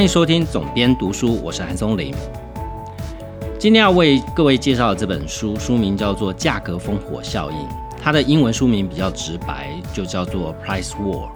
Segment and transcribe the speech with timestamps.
[0.00, 2.14] 欢迎收听总编读书，我是韩松林。
[3.58, 7.58] 今天要为各位介绍的这本书，书名叫做《价格烽火效应》，
[8.02, 11.28] 它的英文书名比较直白，就叫做 Price War，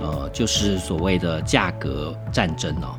[0.00, 2.94] 呃，就是所谓的价格战争哦。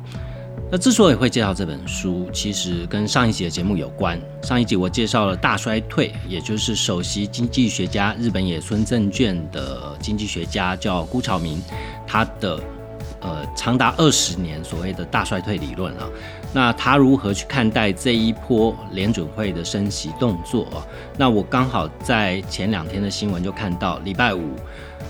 [0.70, 4.20] 那之所以会介绍这本书，其实跟上一集的节目有关。
[4.42, 11.58] 上一集我介绍了大衰退，也就是首席经济学家日本野村证券的经济学家叫辜朝明，
[12.06, 12.60] 他的
[13.26, 16.08] 呃长达二十年所谓的大衰退理论啊。
[16.54, 20.86] 那他如何去看待这一波联准会的升息动作啊？
[21.18, 24.54] 那我刚好在前两天的新闻就看到，礼拜五。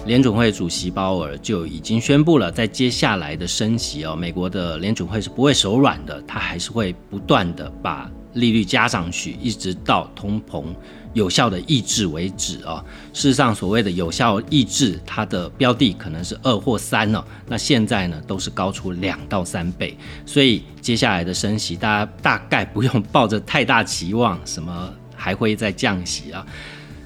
[0.07, 10.65] 联准会主席鲍尔就已经宣布了，在接下来的升息哦，美国的联准会是不会手软的，他还是会不断的把利率加上去，一直到通膨
[11.17, 12.85] 有效的抑制为止啊。
[13.15, 26.47] 事实上，所谓的有效抑制，它的标的可能是二或三呢，那现在呢都是高出两到三倍，所以接下来的升息，大家大概不用抱着太大期望，什么还会再降息啊。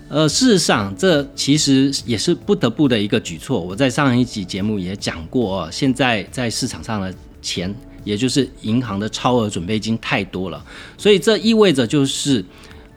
[0.08, 3.61] 呃，事实上，这其实也是不得不的一个举措。
[3.61, 10.61] 我在上一集节目也讲过，现在在市场上的钱，也就是银行的超额准备金太多了，
[10.98, 12.45] 所以这意味着就是，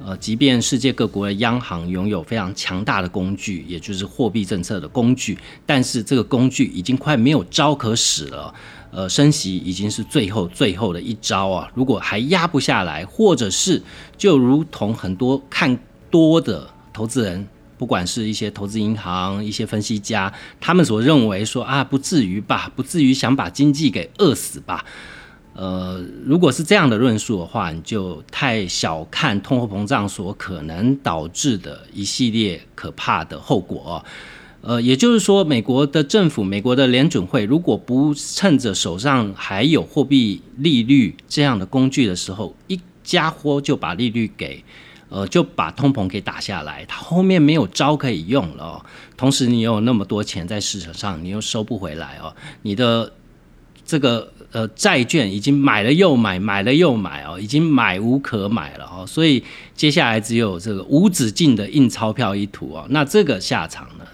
[0.06, 8.54] 呃，即便世界各国的央行拥有非常强大的工具，也就是货币政策的工具，但是这个工具已经快没有招可使了。
[8.92, 11.72] 呃，升息已经是最后最后的一招啊！
[11.74, 13.82] 如果还压不下来，或者是
[14.18, 15.80] 就如同很多看
[16.12, 16.70] 多的。
[16.94, 20.32] 投资人，不管是一些投资银行、一些分析家，
[20.62, 24.86] 他们所认为说啊，不至于吧，不至于想把经济给饿死吧？
[25.54, 34.04] 呃，如果是这样的论述的话，你就太小看通货膨胀所可能导致的一系列可怕的后果。
[34.62, 44.64] 呃，也就是说，美国的政府、美国的联准会，如果不趁着手上还有货币利率这样的工具的时候，一家伙就把利率给。
[45.10, 48.84] 呃，就把通膨给打下来，它后面没有招可以用了。
[49.16, 52.36] 同时，你有那么多钱在市场上，你又收不回来哦。
[52.64, 53.14] 你的
[53.86, 59.06] 这个呃债券已经买了又买，买了又买哦，已经买无可买了哦。
[59.06, 59.44] 所以
[59.76, 62.86] 接下来只有这个无止境的印钞票一途哦。
[62.90, 64.06] 那这个下场呢，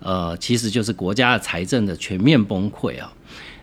[0.00, 3.12] 呃，其实就是国家的财政的全面崩溃啊。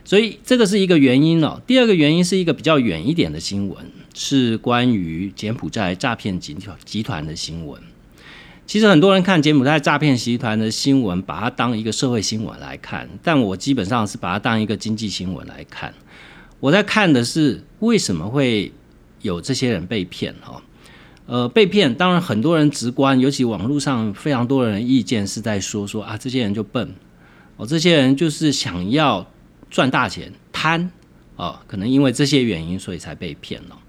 [0.06, 1.62] 所以这个是一个原因哦。
[1.66, 3.78] 第二个原因是一个比较远一点的新闻，
[4.14, 7.82] 是关于柬埔寨诈骗集团集团的新闻。
[8.66, 15.94] 其实很多人看柬埔寨诈骗集团的新闻，把它当一个社会新闻来看，但我基本上是把它当一个经济新闻来看。
[16.64, 18.72] 我在看的是为什么会
[19.22, 20.64] 有这些人被骗哈？
[21.26, 26.96] 呃，被骗，当然很多人直观，尤其网络上非常多人意见是在说说啊，这些人就笨
[27.58, 29.28] 哦，这些人就是想要。
[29.70, 30.92] 赚大钱贪
[31.36, 33.80] 啊，可能因为这些原因，所以才被骗了。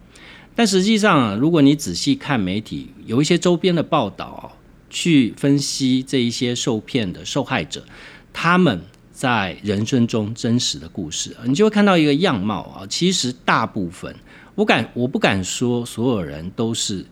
[0.54, 4.56] 但实际上，如果你仔细看媒体，有一些周边的报道，
[4.88, 7.84] 去分析这一些受骗的受害者，
[8.32, 8.80] 他们
[9.24, 12.86] 在人生中真实的故事，你就会看到一个样貌啊。
[12.86, 14.14] 其实大部分，
[14.54, 17.06] 我敢我不敢说所有人都是，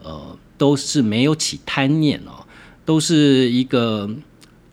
[0.00, 2.46] 呃，都是没有起贪念哦，
[2.84, 4.08] 都是一个。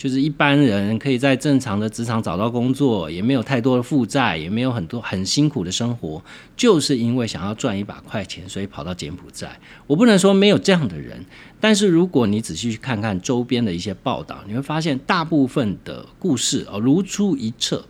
[0.05, 6.23] 就是一般人可以在正常的职场找到工作，也没有太多的负债，也没有很多很辛苦的生活，
[6.55, 9.59] 就是因为想要赚一把快钱，所以跑到柬埔寨。
[9.87, 11.25] 我不能说没有这样的人，
[11.59, 17.83] 但是如果你仔细去看看周边的一些报道，你会发现大部分的故事啊如出一辙，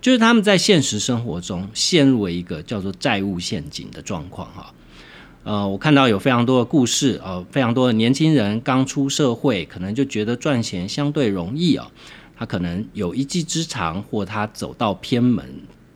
[0.00, 4.72] 就是他们在现实生活中陷入了一个叫做债务陷阱的状况哈。
[5.46, 11.86] 呃，我看到有非常多的故事，呃，非常多的年轻人刚出社会，可能就觉得赚钱相对容易哦，
[12.36, 15.44] 他可能有一技之长，或他走到偏门，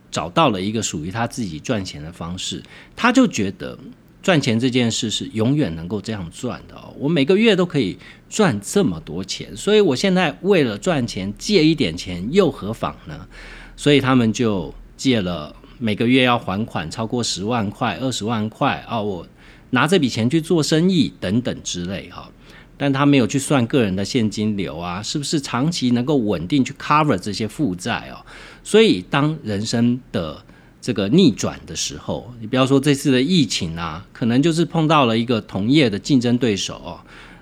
[0.09, 2.63] 找到了一个属于他自己赚钱的方式，
[2.95, 3.77] 他就觉得
[4.23, 7.97] 赚钱这件事是永远能够这样赚的哦，我每个月都可以
[8.29, 13.27] 赚这么多钱，所以我现在为了赚钱借一点钱又何妨呢？
[13.75, 19.27] 所以他们就借了，每个月要还款超过十万块、二十万块啊，我。
[19.71, 22.29] 拿这笔钱去做生意等等之类哈，
[22.77, 28.23] 但他没有去算个人的现金流啊，是不是长期能够稳定去 cover 这些负债哦？
[28.63, 30.41] 所以当人生的
[30.79, 36.99] 这个逆转的时候，你不要说这次的疫情啊，可能就是碰到了一个同业的竞争对手哦，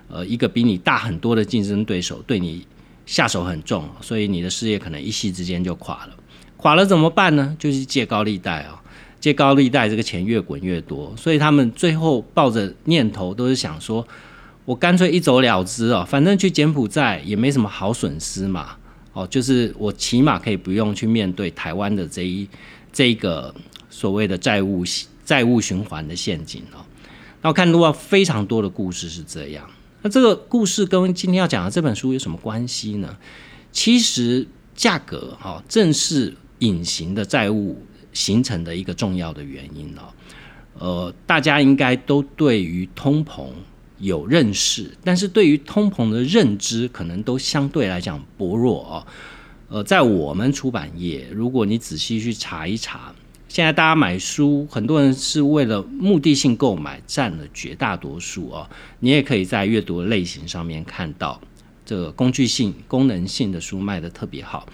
[0.08, 2.66] 呃，一个比你大很多的竞争对手对你
[3.06, 6.16] 下手很重，所以你的事业可能一夕之间就垮了。
[6.56, 7.56] 垮了怎么办呢？
[7.58, 8.78] 就是借高利贷哦。
[9.20, 14.06] 借高利贷，这个钱越滚越多，所以他们最后抱着念头都是想说，
[14.64, 18.76] 我干脆一走了之哦，反正去柬埔寨也没什么好损失嘛，
[19.12, 22.48] 哦，就是我起码可以不用去面对台湾的这一
[22.92, 23.54] 这个
[23.90, 24.82] 所谓的债务
[25.24, 26.80] 债务循环的陷阱哦。
[27.42, 29.68] 那我看到非常多的故事是这样。
[30.02, 33.16] 那这个故事跟今天要讲的这本书有什么关系呢？
[33.70, 37.82] 其实价格哈正是隐形的债务
[38.12, 40.02] 形成的一个重要的原因哦。
[40.78, 43.48] 呃，大家应该都对于通膨
[43.98, 49.06] 有认识，但是对于通膨的认知可能都相对来讲薄弱哦。
[49.68, 53.14] 呃，在我们出版业，如果你仔细去查一查，
[53.46, 58.68] 现在大家买书，很多人是为了目的性购买，占了绝大多数哦。
[59.00, 61.40] 你也可以在阅读类型上面看到，
[61.84, 64.66] 这个工具性、功能性的书卖的特别好。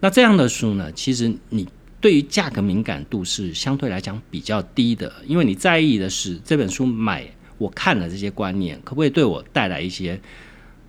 [0.00, 1.66] 那这样的书呢，其实你
[2.00, 7.26] 对于价格敏感度是相对来讲比较低的，因为你在意的是这本书买
[7.58, 10.20] 我看了这些观念，可不可以对我带来一些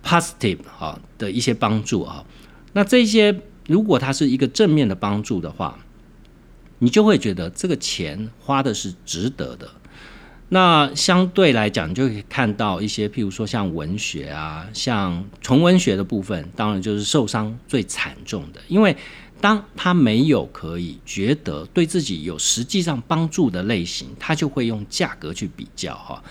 [0.04, 2.24] positive 啊的一些帮助啊？
[2.72, 3.40] 那这些。
[3.66, 5.78] 如果它是一个正面的帮助的话，
[6.80, 9.70] 你就会觉得这个钱花的是值得的。
[10.48, 18.60] 那相对来讲，就可以看到一些，譬如说像文学啊，像纯文学的部分，当然就是受伤最惨重的。
[18.66, 18.96] 因为
[19.40, 26.22] 当他没有可以觉得对自己有实际上帮助的类型，他就会用价格去比较哈。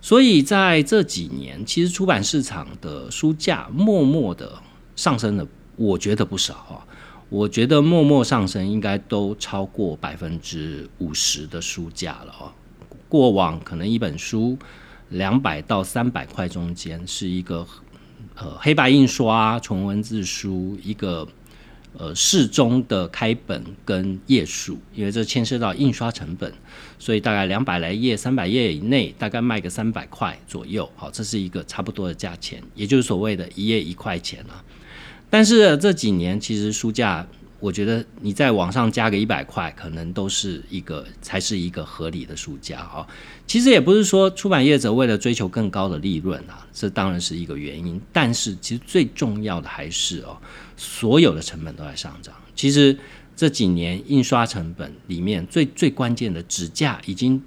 [0.00, 4.52] 所以在这几年，其实出版市场的书价默默的
[4.96, 5.46] 上升了。
[5.76, 6.86] 我觉得不少哈，
[7.28, 12.52] 我觉得默默上升应该都超过百分之五十的书价了哦。
[13.08, 14.56] 过往可能一本书
[15.08, 17.66] 两百到三百块中间是一个
[18.36, 21.26] 呃黑白印刷纯文字书一个
[21.98, 26.52] 呃适中的开本跟页数，因为这牵涉到印刷成本，
[26.98, 34.64] 所以大概两百来页、三百页以内，大概卖个三百块左右，好，这是一个差不多的价钱，也就是所谓的一页一块钱了。
[35.30, 37.26] 但是这几年其实书价，
[37.58, 43.06] 我觉得你在网上加个一百块，可能都是一个才是一个合理的书价哈。
[43.46, 48.00] 其实也不是说出版业者为了追求更高的利润啊，这当然是一个原因。
[48.12, 50.36] 但是其实最重要的还是哦，
[50.76, 52.34] 所有的成本都在上涨。
[52.54, 52.96] 其实
[53.36, 57.42] 这几年印刷成本里面最最关键的纸价，已经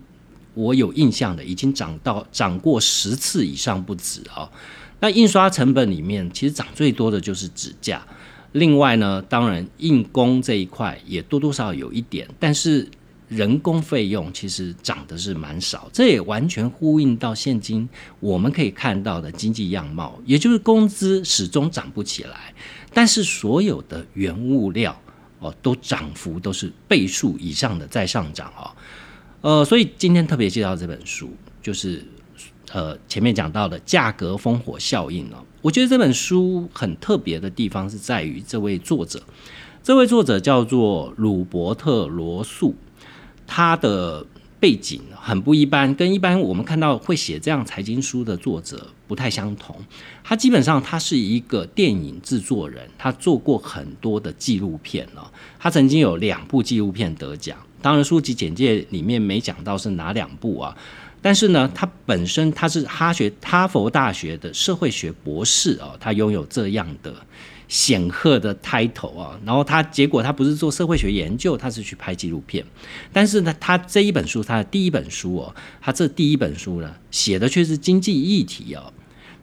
[0.54, 4.50] 我有印象的，已经涨到涨过十次以上不止啊。
[5.00, 8.06] 那印刷成本里面，其实涨最多的就是纸价。
[8.54, 12.90] 另外呢，当然印工这一块也多多少少有一点，但是
[13.28, 15.88] 人工费用其实涨的是蛮少。
[15.94, 17.88] 这也完全呼应到现今
[18.20, 22.54] 我们可以看到的经济样貌，也就是工资始终涨不起来，
[22.94, 25.00] 但是所有的原物料
[25.39, 28.72] 哦都涨幅都是倍数以上的在上涨哦。
[29.42, 31.30] 呃，所以今天特别介绍这本书，
[31.62, 32.04] 就是。
[32.74, 39.24] 呃，前面讲到的价格烽火效应呢，我觉得这本书很特别的地方是在于这位作者，
[39.81, 42.75] 这位作者叫做鲁伯特·罗素，
[43.48, 44.25] 他的
[44.60, 49.75] 背景很不一般，跟一般我们看到会写这样财经书的作者不太相同。
[50.24, 55.25] 他基本上他是一个电影制作人，他做过很多的纪录片哦，
[55.57, 60.78] 他曾经有两部纪录片得奖，当然书籍简介里面没讲到是哪两部啊。
[61.19, 67.14] 但是呢，他本身他是哈学哈佛大学的社会学博士哦，他拥有这样的
[67.68, 69.40] 显赫的 title 啊。
[69.45, 72.66] 然后他结果他不是做社会学研究，他是去拍纪录片。
[73.12, 78.94] 但是呢，他这一本书，他的第一本书哦，他这第一本书呢，写的却是经济议题哦。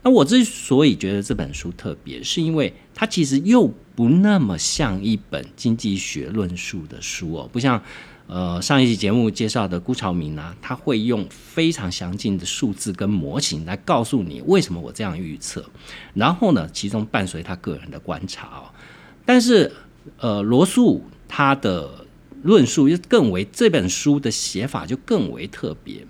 [0.03, 7.83] 那我之所以觉得这本书特别，是因为它其实又不那么像一本经济学论述的书哦，不像。
[8.27, 15.63] 呃，上一期节目介绍的辜朝明呢，他会用非常详尽的数字跟模型来告诉你为什么我这样预测，
[16.15, 18.73] 然后呢，其中伴随他个人的观察哦。
[19.27, 19.71] 但是，
[20.19, 22.07] 呃，罗素他的
[22.43, 26.07] 论述又更为这本书的写法就更为特别。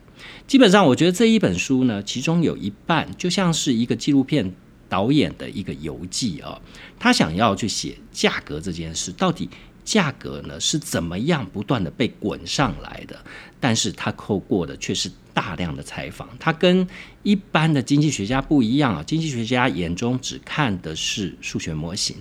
[0.47, 4.55] 基本上，我觉得这一本书呢，其中有一半就像是一个纪录片
[4.89, 6.61] 导演的一个游记啊，
[6.97, 9.51] 他想要去写价格这件事到底。
[9.85, 13.17] 价格呢是怎么样不断的被滚上来的？
[13.61, 16.87] 但是他扣过的却是大量的采访，他跟
[17.23, 22.17] 一般的经济学家不一样啊，经济学家眼中只看的是数学模型。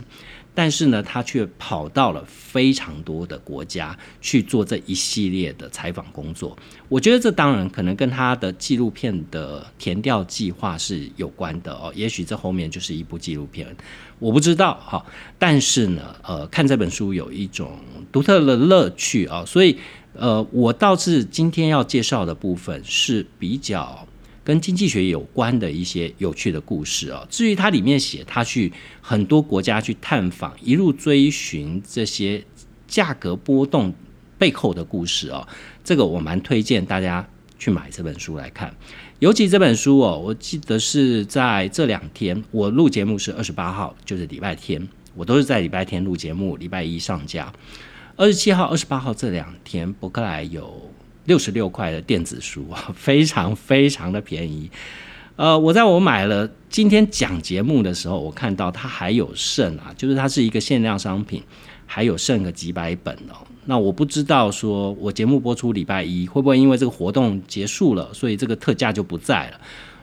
[0.55, 6.57] 但是呢，他却跑到了非常多的国家去做这一系列的采访工作。
[6.88, 11.91] 我觉得这当然可能跟他的纪录片的填调计划是有关的哦。
[11.95, 13.75] 也许这后面就是一部纪录片，
[14.19, 15.03] 我不知道哈。
[15.39, 17.79] 但是呢，呃，看这本书有一种
[18.12, 19.43] 独特的乐趣啊。
[19.45, 19.77] 所以，
[20.13, 24.07] 呃，我倒是今天要介绍的部分是比较。
[24.43, 27.25] 跟经济学有关的一些有趣的故事啊。
[27.29, 28.71] 至于他里面写他去
[29.01, 32.43] 很多国家去探访，一路追寻这些
[32.88, 33.93] 价格波动
[34.38, 35.47] 背后的故事哦。
[35.83, 38.75] 这个我蛮推荐大家去买这本书来看。
[39.19, 44.85] 尤其这本书哦，我记得是在这两天，我录节目是二十八号，就是礼拜天，
[45.15, 47.53] 我都是在礼拜天录节目，礼拜一上架。
[48.17, 50.91] 二十七号、二十八号这两天，博客来有
[51.25, 54.69] 六十六块的电子书啊， 非常非常的便宜。
[55.35, 61.41] 呃，我在我买了今天讲节目的时候，我看到它还有剩啊，就是它是一个限量商品，
[61.87, 63.41] 还有剩个几百本哦。
[63.65, 69.59] 那我不知道说我节目播出礼拜一会不会因为这个活动结束了，所以这个特价就不在了。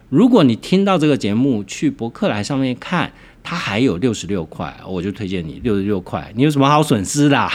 [0.09, 3.13] 如果你听到这个节目去博客来上面看，
[3.45, 7.49] 它还有六十六块，我就推荐你六十六块，你有什么好损失的？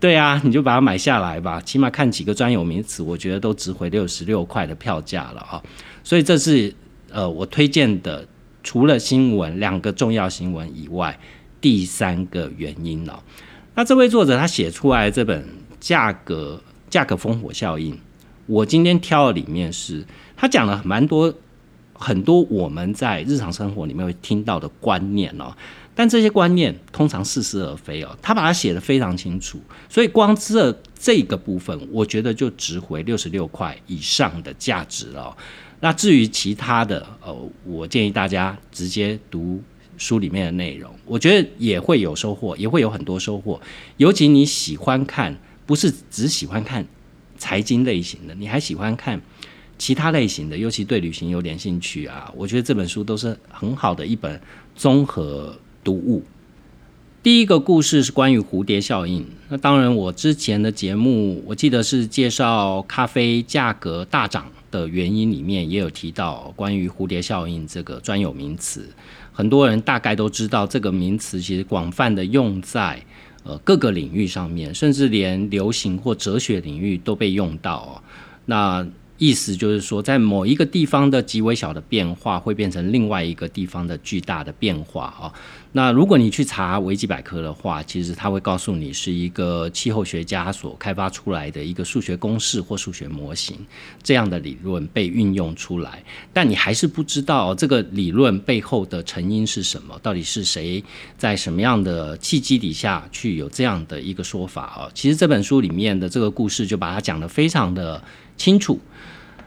[0.00, 5.62] 对啊，你就把它买下来吧，起码看几个专有名词，我觉得都值回六十六块的票价了啊。
[6.02, 6.74] 所以这是。
[7.12, 8.24] 呃，我推荐的
[8.62, 11.18] 除了新闻两个重要新闻以外，
[11.60, 13.18] 第三个原因哦。
[13.74, 15.44] 那这位作者他写出来这本
[15.80, 17.98] 价格价格烽火效应，
[18.46, 20.04] 我今天挑的里面是
[20.36, 21.34] 他讲了蛮多
[21.92, 25.52] 很多我们在日常生活里面会听到的观念哦，
[26.00, 28.16] 但这些观念通常似是而非哦。
[28.22, 35.36] 他把它写的非常清楚，所以光这这个部分，我觉得就值回六十六块以上的价值了。
[35.80, 39.62] 那至于其他的，呃，我建议大家直接读
[39.98, 43.60] 书里面的内容，我觉得也会有收获，也会有很多收获。
[43.98, 46.82] 尤其你喜欢看，不是只喜欢看
[47.36, 49.20] 财经类型的，你还喜欢看
[49.76, 54.40] 其他类型的，尤其对旅行有点兴趣啊，我觉得这本书都是很好的一本
[54.74, 56.22] 综合读物。
[57.22, 59.26] 第一个故事是关于蝴蝶效应。
[59.50, 68.88] 那当然，我之前的节目我记得是介绍咖啡价格大涨的原因，里面也有提到关于蝴蝶效应这个专有名词。
[69.32, 73.02] 很多人大概都知道这个名词，其实广泛的用在
[73.44, 78.02] 呃各个领域上面，甚至连流行或哲学领域都被用到哦。
[78.46, 78.86] 那
[79.18, 85.32] 意思就是说，在某一个地方的极微小的变化，会变成另外一个地方的巨大的变化啊。
[85.72, 93.56] 那如果你去查维基百科的话，其实它会告诉你是一个气候学家所开发出来的一个数学公式或数学模型
[94.02, 100.82] 这样的理论被运用出来，但你还是不知道这个理论背后的成因是什么，到底是谁
[101.16, 104.90] 在什么样的契机底下去有这样的一个说法啊？
[104.92, 108.02] 其实这本书里面的这个故事就把它讲得非常的
[108.36, 108.80] 清楚。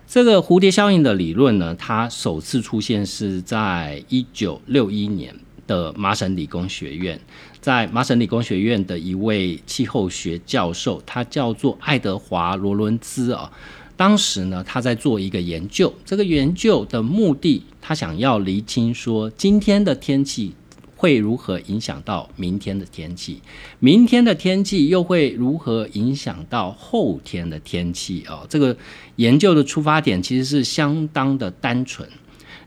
[0.07, 5.35] 这个蝴蝶效应的理论呢，它首次出现是在一九六一年
[5.73, 7.19] 的麻省理工学院，
[7.59, 13.51] 在麻省理工学院的一位气候学教授，他叫做爱德华罗伦兹啊。
[13.97, 20.53] 当时呢，他在做一个研究，这个研究的目的，他想要厘清说今天的天气。
[20.95, 23.41] 会如何影响到明天的天气？
[23.79, 28.23] 明天的天气又会如何影响到后天的天气？
[28.29, 28.73] 哦，这个
[29.17, 32.07] 研究的出发点其实是相当的单纯，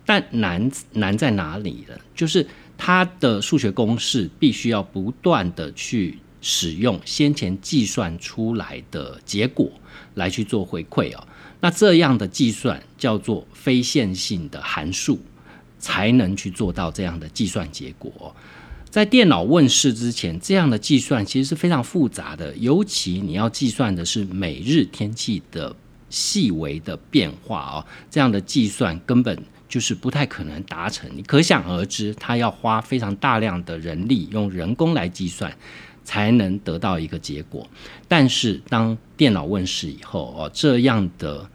[0.04, 1.94] 但难难在哪里呢？
[2.14, 2.46] 就是
[2.78, 9.70] 它的数学公式必须要不断的去使用先前计算出来的结果
[10.14, 11.26] 来去做回馈哦。
[11.60, 15.18] 那这样的计算叫做非线性的函数。
[15.78, 18.34] 才能去做到这样的计算结果。
[18.88, 25.76] 在电脑问世之前，这样的计算其实是非常复杂的，尤其你要计算的是每日天气的
[26.08, 31.10] 细微的变化哦，这样的计算根本就是不太可能达成。
[31.14, 35.56] 你可想而知，它要花非常大量的人力，用人工来计算，
[36.04, 37.68] 才能得到一个结果。
[38.08, 41.48] 但是当电脑问世以后哦，这样的。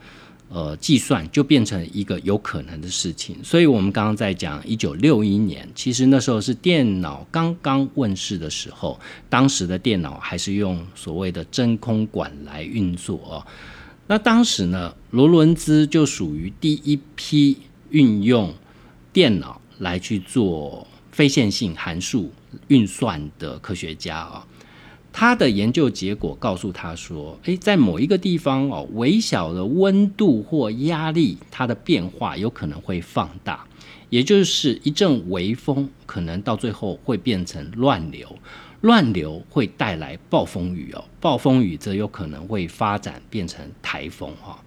[0.54, 9.00] 呃，计算就变成一个有可能的事情，所以我们刚刚在讲一九六一年，其实那时候是电脑刚刚问世的时候，
[9.30, 13.48] 当时的电脑还是用所谓的真空管来运作哦。
[14.08, 17.58] 那当时呢，罗伦兹就属于第一批
[17.92, 18.54] 运用
[19.14, 22.32] 电脑来去做非线性函数
[22.68, 24.48] 运算的科学家啊。
[25.14, 33.68] 他的研究结果告诉他说：“诶，在某一个地方哦，微小的温度或压力，它的变化有可能会放大，
[34.10, 38.40] 也就是一阵微风，可能到最后会变成乱流，
[38.80, 44.64] 乱流会带来暴风雨哦，暴风雨则有可能会发展变成台风哈。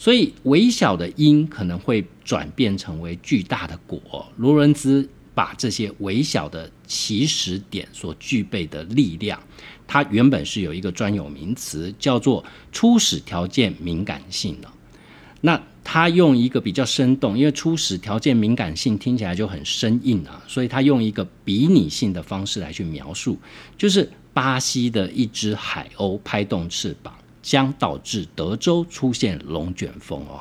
[0.00, 4.26] 所以，微小的因可能会转变成为巨大的果。
[4.38, 9.38] 罗伦兹把这些微小的起始点所具备的力量。”
[9.86, 12.42] 它原本是有一个专有名词，叫做
[12.72, 14.68] 初始条件敏感性的。
[15.42, 23.38] 那他用一个比较生动，因为初始条件敏感性听起来就很生硬啊，所以他用一个比拟性的方式来去描述，
[23.76, 30.40] 就是巴西的一只海鸥拍动翅膀，将导致德州出现龙卷风哦。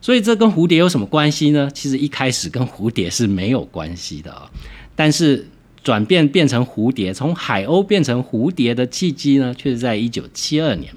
[0.00, 1.70] 所以这跟蝴蝶有什么关系呢？
[1.72, 4.50] 其实一开始跟蝴蝶是没有关系的啊。
[4.94, 5.46] 但是
[5.82, 10.92] 转变变成蝴蝶，从海鸥变成蝴蝶的契机呢，却是在一九七二年。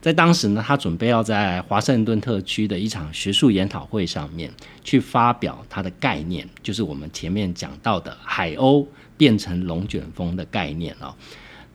[0.00, 4.50] 在当时呢，他准备要在华盛顿特区的一场学术研讨会上面
[4.82, 11.14] 去发表他的概念，就是我们前面讲到的海鸥变成龙卷风的概念哦。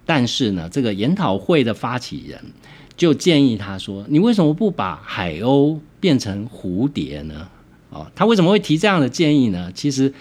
[0.06, 2.40] 但是呢，这个研讨会的发起人
[2.98, 7.48] 就建议他说：“你为什么不把海鸥变成蝴蝶呢？”
[7.92, 9.72] 哦，他为什么会提这样的建议呢？
[9.74, 10.14] 其实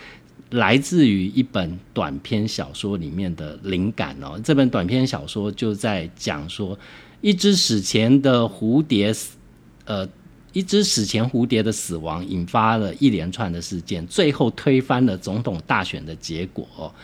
[0.51, 4.41] 来自于一本短篇小说里面的灵感哦。
[4.45, 6.79] 这本短篇小说就在讲说。
[7.21, 9.39] 一只史前的蝴蝶死，
[9.87, 10.07] 呃，
[10.53, 16.95] 一只史前蝴蝶的死亡引发了一连串的事件，最后推翻了总统大选的结果。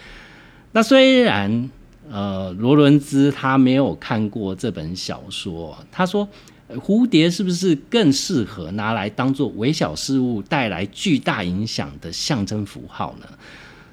[0.73, 1.71] 那虽然
[2.11, 6.29] 呃罗伦兹他没有看过这本小说，他说
[6.71, 13.27] 蝴蝶是不是更适合拿来当做微小事物带来巨大影响的象征符号呢？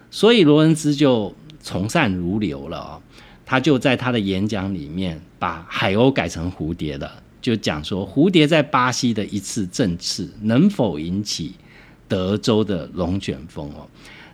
[0.09, 3.01] 所以罗伦兹就从善如流了哦
[3.45, 11.53] 他就在他的演讲里面把海鸥改成蝴蝶了，就讲说蝴蝶在巴西的一次振翅能否引起
[12.07, 13.87] 德州的龙卷风哦？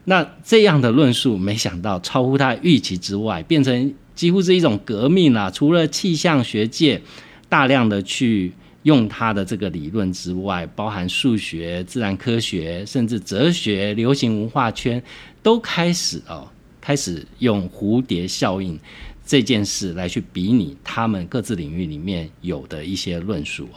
[0.05, 5.49] 那这样的论述没想到超乎他预期之外，变成几乎是一种革命啊！
[5.49, 7.01] 除了气象学界
[7.47, 8.51] 大量的去
[8.83, 15.01] 用他的这个理论之外，包含数学、自然科学，甚至哲学、流行文化圈
[15.41, 16.47] 都开始哦。
[16.81, 18.77] 开始用蝴蝶效应
[19.25, 23.69] 这件事来去比拟他们各自领域里面有的一些论述。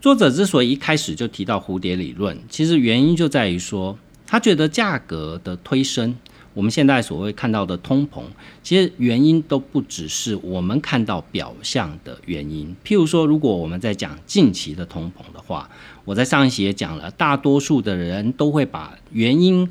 [0.00, 3.98] 作者之所以一开始就提到蝴蝶理论，其实原因就在于说，
[4.30, 6.16] 他觉得价格的推升，
[6.54, 8.22] 我们现在所谓看到的通膨，
[8.62, 12.72] 其实原因都不只是我们看到表象的原因。
[12.84, 15.68] 譬如说，如果我们在讲近期的通膨的话，
[16.04, 19.68] 我在上一节也讲了，大多数的人都会把原因。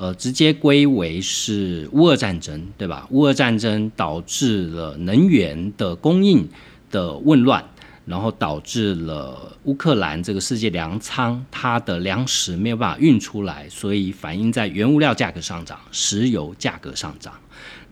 [0.00, 3.04] 呃，直接归为是乌俄战争，对吧？
[3.10, 6.48] 乌俄战争导致了能源的供应
[6.88, 7.64] 的混乱，
[8.08, 17.34] 然后导致了乌克兰这个世界粮仓它的粮食没有办法运出来，所以反映在原物料价格上涨，石油价格上涨。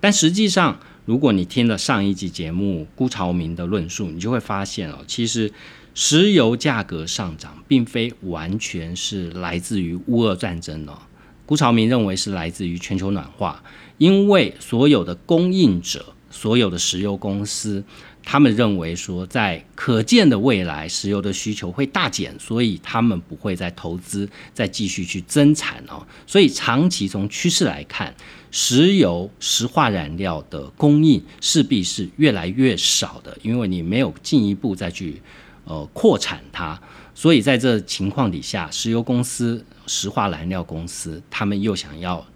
[0.01, 5.53] 但实际上，如果你听了上一集节目辜朝明的论述，你就会发现哦，其实
[5.95, 10.99] 石油价格上涨并非完全是来自于乌俄战争哦。
[11.45, 13.63] 辜朝明认为是来自于全球暖化，
[13.99, 17.85] 因为所有的供应者、所有的石油公司，
[18.29, 26.05] 他们认为说，在可见的未来，石油的需求会大减，所以他们不会再投资、再继续去增产哦。
[26.27, 28.13] 所以长期从趋势来看，
[28.51, 35.23] 石油石化燃料的供应势必是越来越少的，因为你没有进一步再去
[35.65, 36.79] 呃扩产它。
[37.15, 42.27] 所以在这情况底下，石油公司、石化燃料公司，他们又想要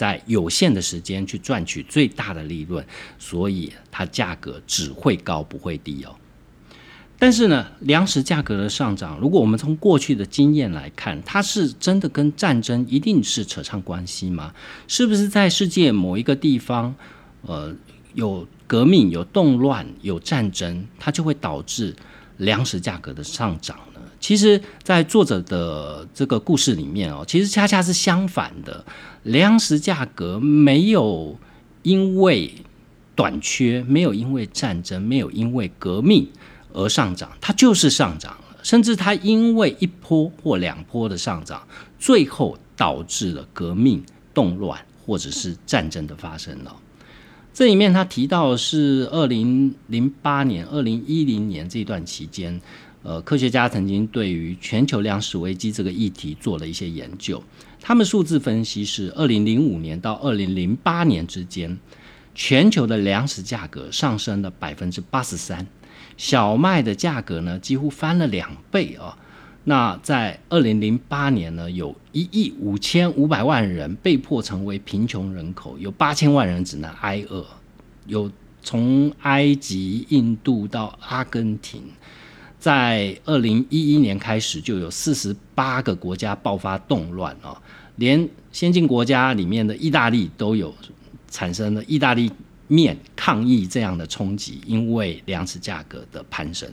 [0.00, 2.82] 在有限的时间去赚取最大的利润，
[3.18, 6.16] 所以它价格只会高不会低哦。
[7.18, 14.54] 但是呢，粮食价格的上涨，如果我们从过去的经验来看，它是真的跟战争一定是扯上关系吗？
[14.88, 16.94] 是不是在世界某一个地方，
[17.42, 17.76] 呃，
[18.14, 21.94] 有革命、有动乱、有战争，它就会导致
[22.38, 24.00] 粮食价格的上涨呢？
[24.18, 28.84] 其实，在作者的这个故事里面哦，其实恰恰是相反的，
[29.22, 31.38] 粮食价格没有
[31.82, 32.52] 因为
[33.14, 36.26] 短缺，没有因为战争，没有因为革命
[36.72, 41.66] 而上涨，它就是上涨了，甚至它因为一波或两波的上涨，
[41.98, 44.02] 最后导致了革命、
[44.32, 46.74] 动乱或者是战争的发生了。
[47.52, 52.58] 这里面他提到是二零零八年、二零一零年这段期间。
[53.02, 57.42] 呃，科学家曾经对于全球粮食危机这个议题做了一些研究。
[57.82, 61.78] 他们数字分析是，二零零五年到二零零八年之间，
[62.34, 65.66] 全球的粮食价格上升了百分之八十三，
[66.16, 69.16] 小麦的价格呢几乎翻了两倍啊。
[69.64, 77.44] 那在二零零八年呢，有一亿五千五百万人被迫成为贫穷人口，有八千万人只能挨饿，
[78.06, 78.30] 有
[78.62, 81.82] 从埃及、印度到阿根廷。
[82.58, 87.56] 在二零一一年开始，就有四十八个国家爆发动乱哦，
[87.96, 90.74] 连先进国家里面的意大利都有
[91.30, 92.30] 产生了意大利
[92.66, 96.68] 面抗议这样的冲击，因为粮食价格的攀升。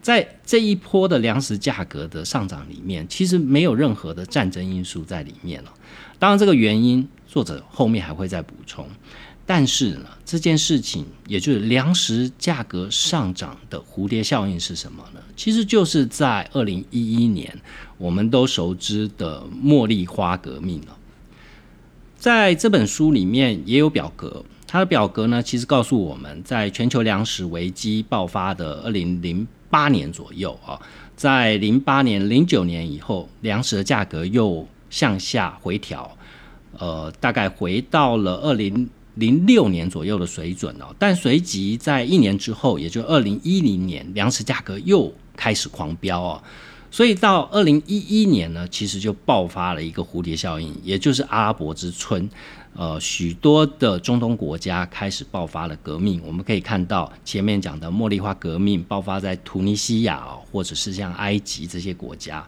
[0.00, 5.72] 在这一波的粮食价格的上涨里面，其实没有任何的战争因素在里面了。
[6.18, 8.88] 当然，这个原因作者后面还会再补充。
[9.48, 15.20] 但是呢，这件事情也就是粮食价格上涨的蝴蝶效应是什么呢？
[15.36, 17.56] 其实就是在二零一一年，
[17.96, 20.96] 我们都熟知的茉莉花革命了。
[22.18, 30.76] 在这本书里面也有表格，它的表格呢，其实告诉我们在全球粮食危机爆发的二零零八年左右啊，
[31.14, 36.10] 在零八年、零九年以后，粮食的价格又向下回调，
[36.76, 38.90] 呃，大概回到了二零。
[39.16, 46.42] 零六年左右的水准哦，但随即在一年之后，也就二零一零年，粮食价格又开始狂飙哦，
[46.90, 52.28] 所以到二零一一年呢，其实就爆发了一个蝴蝶效应，也就是阿拉伯之春，
[52.74, 56.20] 呃，许多的中东国家开始爆发了革命。
[56.24, 62.46] 我们可以看到前面讲的茉莉花革命爆发在突尼西亚哦，或者是像埃及这些国家。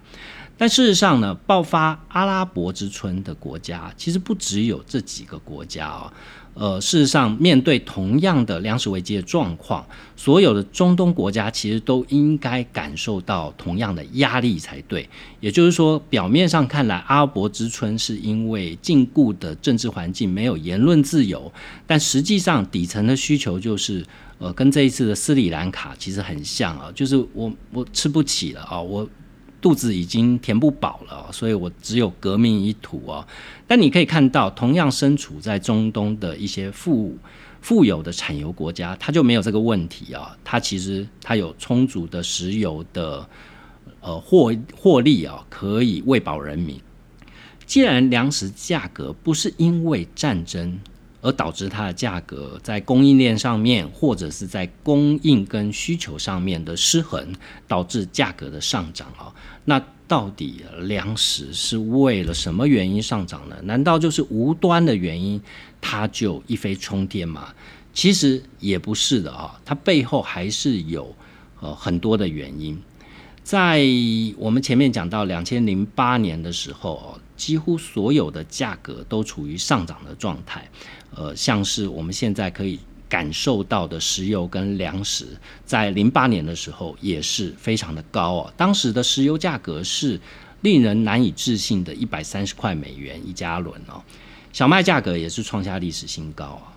[0.59, 6.13] 但事实上呢，爆发阿拉伯之春的国家其实不只有这几个国家哦。
[6.61, 15.09] 呃，事实上，面对同样的粮食危机的状况，所有的中东国家其实都应该感受到同样的压力才对。
[15.39, 21.53] 也就是说，表面上看来，阿拉伯之春是因为禁锢的政治环境没有言论自由，
[21.87, 24.05] 但实际上底层的需求就是，
[24.39, 29.09] 呃，跟这一次的斯里兰卡其实很像啊，就是我我吃不起了啊，我。
[29.61, 33.27] 肚子已经填不饱了，所以我只有革命一途哦。
[33.67, 37.17] 但你可以看到，同样身处在中东的一些富
[37.61, 40.37] 富有的产油国家，它就没有这个问题啊。
[40.45, 43.29] 它其实它有充足的石油的
[44.01, 46.81] 呃获获利啊，可以喂饱人民。
[47.67, 50.79] 既然粮食价格不是因为战争。
[51.29, 57.35] 而导致它的价格在供应链上面，或者是在供应跟需求上面的失衡，
[57.67, 59.33] 导致价格的上涨啊。
[59.67, 63.57] 那到底粮食是为了什么原因上涨呢？
[63.65, 65.39] 难道就是无端的原因，
[65.83, 67.53] 它就一飞冲天吗？
[67.93, 71.15] 其实也不是的啊，它背后还是有
[71.61, 72.81] 呃很多的原因。
[73.43, 73.83] 在
[74.37, 80.69] 我们前面讲到两千零八年的时候哦几乎所有的价格都处于上涨的状态。
[81.15, 85.27] 呃，像是我们现在可以感受到的石油跟粮食，
[85.65, 88.53] 在零八年的时候也是非常的高哦。
[88.57, 90.21] 当时的石油价格是
[90.61, 94.03] 令人难以置信的，一百三十块美元一加仑哦。
[94.53, 96.77] 小麦价格也是创下历史新高啊。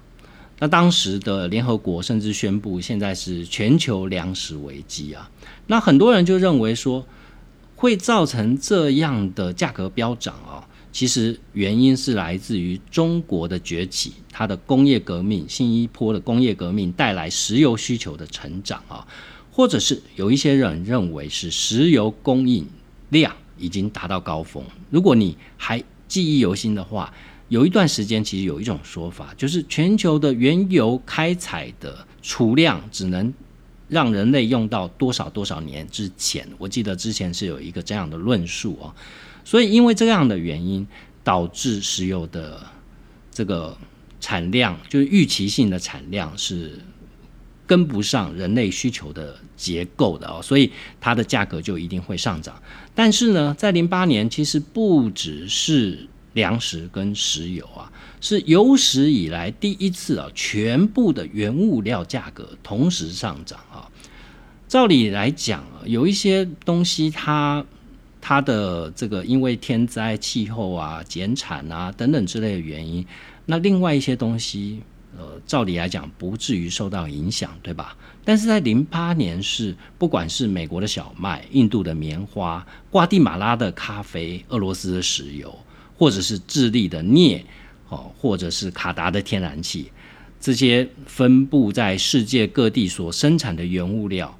[0.59, 5.29] 那当时的联合国甚至宣布，现在是全球粮食危机啊。
[5.67, 7.05] 那很多人就认为说，
[7.75, 10.67] 会造成这样的价格飙涨啊。
[10.91, 19.07] 其实原因是来自于中国的崛起，它的工业革命，新一波的工业革命带来石油需求的成长啊，
[19.51, 22.67] 或者是有一些人认为是石油供应
[23.09, 24.63] 量已经达到高峰。
[24.89, 27.13] 如果你还记忆犹新的话，
[27.47, 33.33] 有一段时间其实有一种说法，就是全球的原油开采的储量只能
[33.87, 36.45] 让人类用到多少多少年之前。
[36.57, 38.93] 我记得之前是有一个这样的论述啊。
[39.43, 40.87] 所以，因为这样的原因，
[41.23, 42.59] 导致石油的
[43.31, 43.77] 这个
[44.19, 46.79] 产量，就是预期性的产量是
[47.65, 52.61] 跟不上人类需求的结构的哦，所以它的价格就一定会上涨。
[52.93, 63.89] 但是呢，在零八年，其实不只是粮食跟石油啊，是有史以来第一次啊，全部的原物料价格同时上涨啊。
[64.67, 67.65] 照理来讲啊，有一些东西它。
[68.21, 73.05] 它的这个因为天灾、气候啊、减产啊等等之类的原因，
[73.47, 74.79] 那另外一些东西，
[75.17, 77.97] 呃，照理来讲不至于受到影响，对吧？
[78.23, 85.57] 但是在零八年是，不管是美国的小麦、印度的棉花、瓜地马拉的咖啡、俄罗斯的石油，
[85.97, 87.43] 或者是智利的镍，
[87.89, 89.91] 哦，或者是卡达的天然气，
[90.39, 94.37] 这些分布在世界各地所生产的原物料，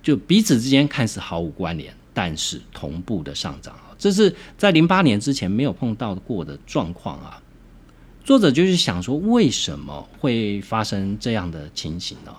[0.00, 1.92] 就彼此之间看似毫无关联。
[2.18, 7.40] 但是同步的上涨啊，这是在零八年之前没有碰到过的状况啊。
[8.24, 12.34] 作者就是想说，为什么会发生这样的情形呢？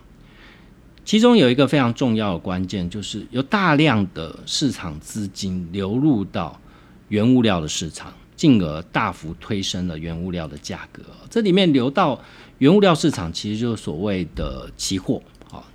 [1.05, 6.59] 其中有一个非常重要的关键，就是有大量的市场资金流入到
[7.07, 11.01] 原物料的市场，进而大幅推升了原物料的价格。
[11.29, 12.21] 这里面流到
[12.57, 15.21] 原物料市场，其实就是所谓的期货。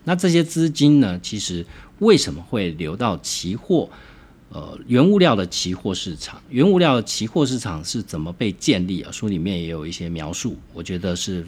[0.04, 1.64] 那这些资金呢，其实。
[2.00, 3.88] 为什么会流到期货？
[4.50, 9.10] 呃，原物料的期货市场，原物料的期货市场是怎么被建立啊？
[9.12, 11.46] 书里面也有一些描述，我觉得是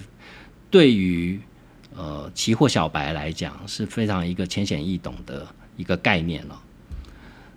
[0.70, 1.38] 对于
[1.96, 6.62] 呃期货小白来讲是非常一个浅显易懂的一个概念了。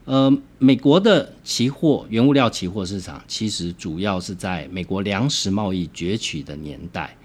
[0.06, 7.16] 呃，美国的期货原物料期货市场其实主要是在美国粮食贸易崛起的年代，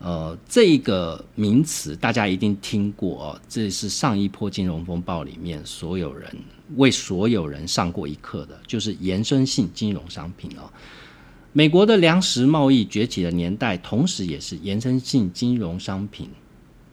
[0.00, 6.32] 呃，这个名词大家一定听过哦，这是上一波金融风暴里面所有人
[6.76, 10.70] 为所有人上过一课的，就是延伸性金融商品哦。
[11.52, 16.30] 美国的粮食贸易崛起的年代，同时也是延伸性金融商品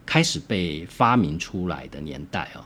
[0.05, 2.63] 开始被发明出来的年代哦。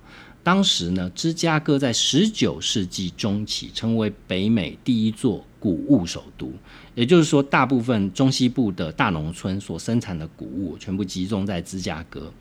[0.50, 6.52] 当时呢，芝加哥在十九世纪中期成为北美第一座谷物首都，
[6.96, 12.34] 也就是说，大部分中西部的大农村所生产的谷物全部集中在芝加哥。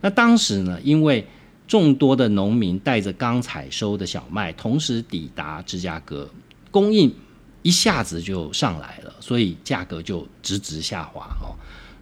[0.00, 1.24] 那当时呢，因为
[1.68, 6.28] 众多的农民带着刚采收的小麦同时抵达芝加哥，
[6.72, 7.14] 供应
[7.62, 11.54] 一下子就上来了，所以价格就直直下滑哦。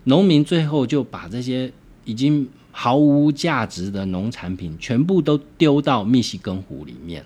[0.05, 1.71] 农民最后就把这些
[2.07, 7.25] 已经毫无价值的农产品全部都丢到密西根湖里面。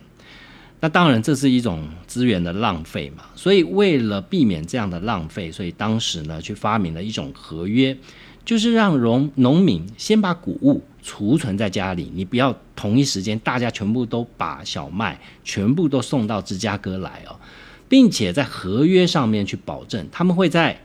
[0.80, 3.24] 那当然，这是一种资源的浪费嘛。
[3.34, 7.96] 所以为了避免这样的浪费，所以当时呢，去发明了一种合约，
[8.44, 17.40] 就是让农农民先把谷物储存在家里，你不要同一时间大家全部都把小麦全部都送到芝加哥来哦，
[17.88, 20.78] 并且在合约上面去保证，他们会在。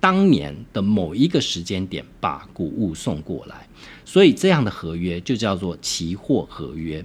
[0.00, 3.68] 当年的某一个时间点把谷物送过来，
[4.12, 7.02] 所以这样的合约就叫做期货合约。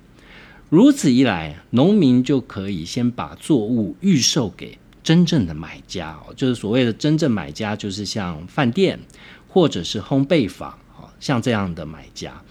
[0.68, 9.00] 如此一来，农民就可以先把作物预售给真正的买家哦，就是所谓的真正买家，就是像饭店
[9.48, 12.42] 或者是烘焙坊啊，像这样的买家。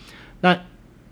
[0.41, 0.59] 那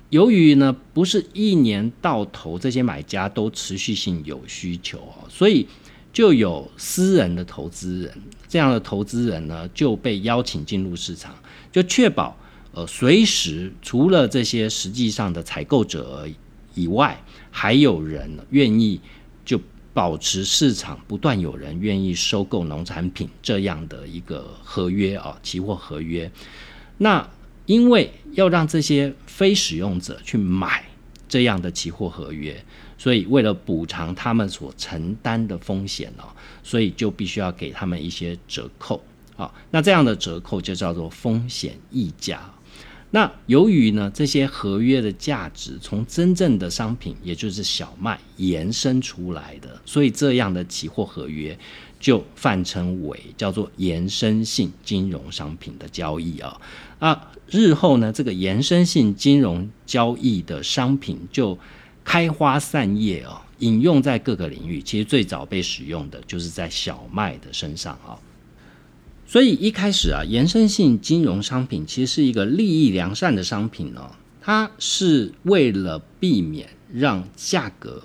[0.09, 5.68] 由于呢，不是一年到头这些买家都持续性有需求哦，所以。
[6.14, 8.14] 就有私人的投资人，
[8.46, 11.35] 这样的投资人呢就被邀请进入市场，
[11.72, 12.37] 就确保
[12.74, 16.28] 呃随时除了这些实际上的采购者
[16.74, 19.00] 以外，还有人愿意
[19.44, 19.60] 就
[19.92, 26.30] 保持市场不断有人愿意收购农产品这样的一个合约啊，期货合约。
[26.98, 27.28] 那
[27.66, 30.84] 因为要让这些非使用者去买
[31.28, 32.62] 这样的期货合约。
[32.96, 36.24] 所以，为了补偿他们所承担的风险哦，
[36.62, 39.02] 所以就必须要给他们一些折扣
[39.37, 39.52] 啊。
[39.70, 42.50] 那这样的折扣就叫做风险溢价。
[43.14, 51.57] 那由于呢，这些合约的价值从真正的商品，也就是小麦延伸出来的，所以这样的期货合约
[52.00, 56.61] 就泛称为叫做延伸性金融商品的交易啊。
[56.98, 61.57] 啊，日后呢，这个延伸性金融交易的商品就。
[62.07, 68.12] 开花散叶哦，引用在各个领域，其实最早被使用的就是在小麦的身上啊。
[69.35, 74.09] 所以一开始啊，延伸性金融商品其实是一个利益良善的商品哦，
[74.40, 78.01] 它是为了避免让价格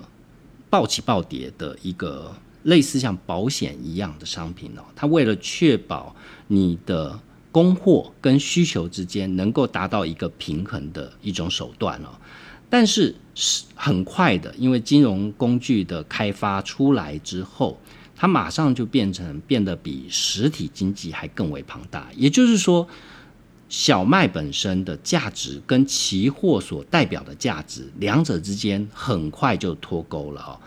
[0.68, 6.16] 暴起暴跌的一个类似像保险一样的商品哦，它为了确保
[6.48, 7.16] 你的
[7.52, 12.08] 供货跟需求之间能够达到一个平衡的一种手段哦。
[12.68, 17.80] 但是是很快的，因为金融工具的开发出来之后，
[18.20, 22.06] 它马上就变成变得比实体经济还更为庞大。
[22.14, 22.86] 也就是说，
[23.70, 30.60] 小麦本身的价值跟期货所代表的价值，两者之间很快就脱钩了哦。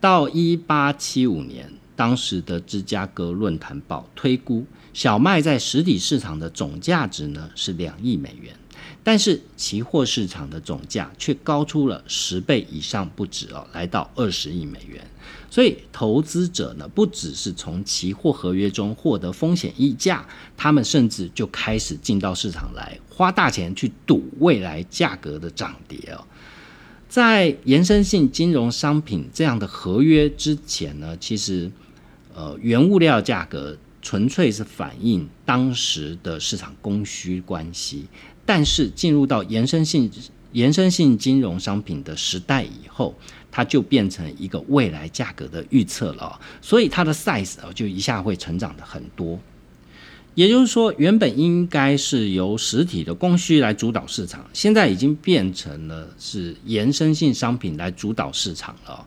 [0.00, 8.54] 到一八七五年，当时的芝加哥论坛报推估，小麦在实体市场的总价值呢是两亿美元。
[9.02, 15.04] 但是期货市场的总价却高出了十倍以上不止哦，来到二十亿美元。
[15.52, 26.24] 所以投资者呢，不只是从期货合约中获得风险溢价，他们甚至就开始进到市场来花大钱去赌未来价格的涨跌哦。
[27.06, 31.70] 在延伸性金融商品这样的合约之前呢，其实
[32.34, 38.06] 呃原物料价格纯粹是反映当时的市场供需关系。
[38.46, 40.10] 但是进入到延伸性
[40.52, 43.14] 延伸性金融商品的时代以后，
[43.52, 49.38] 它就变成一个未来价格的预测了，所以它的 size 啊就一下会成长的很多。
[50.34, 59.06] 也就是说，原本应该是由实体的供需来主导市场，现在已经变成了是延伸性商品来主导市场了。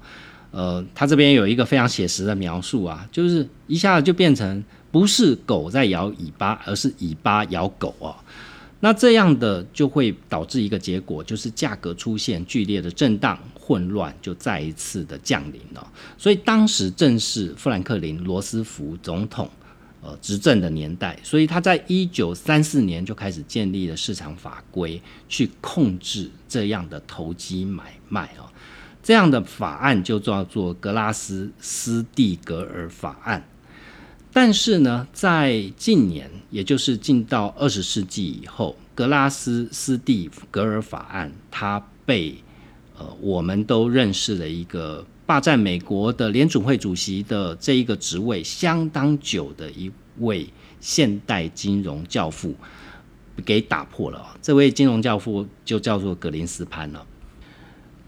[0.52, 8.16] 呃，它这边有一个非常写实的描述啊，就是一下子就变成不是狗在摇尾巴，而是尾巴摇狗啊。
[8.82, 15.92] 那这样的就会导致一个结果，就是价格出现剧烈的震荡、混乱，就再一次的降临了。
[16.20, 19.50] 所以当时正是富兰克林·罗斯福总统
[20.04, 28.46] 呃执政的年代，所以他在一九三四年就开始建立了市场法规，去控制这样的投机买卖啊。
[29.02, 33.44] 这样的法案就叫做格拉斯斯蒂格尔法案。
[34.32, 42.36] 但是呢，在近年，也就是进到二十世纪以后，格拉斯斯蒂格尔法案，它被
[42.98, 50.48] 呃我们都认识的一个霸占美国的联准会主席的这一个职位相当久的一位
[50.80, 52.54] 现代金融教父
[53.44, 54.36] 给打破了。
[54.42, 57.06] 这位金融教父就叫做格林斯潘了。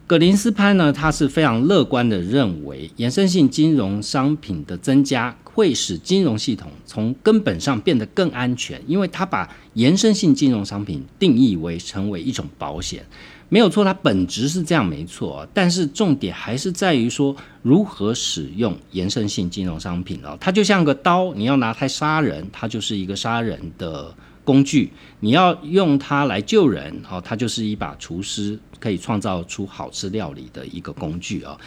[0.06, 13.06] 格林斯潘呢，他是非常乐观的认为，衍生性金融商品的增加会使金融系统从根本上变得更安全，因为他把延伸性金融商品定义为成为一种保险，
[13.50, 24.14] 没有错，它本质是这样没错，但是重点还是在于说如何使用延伸性金融商品哦，它就像个刀，你要拿它杀人，它就是一个杀人的。
[24.48, 31.58] 工具，你要用它来救人，哦，它就是一把厨师可以创造出好吃料理的一个工具啊。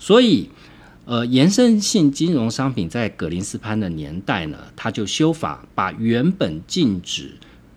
[0.00, 0.50] 所以，
[1.04, 7.36] 呃，延伸性金融商品在格林斯潘的年代呢，他就修法，把原本禁止。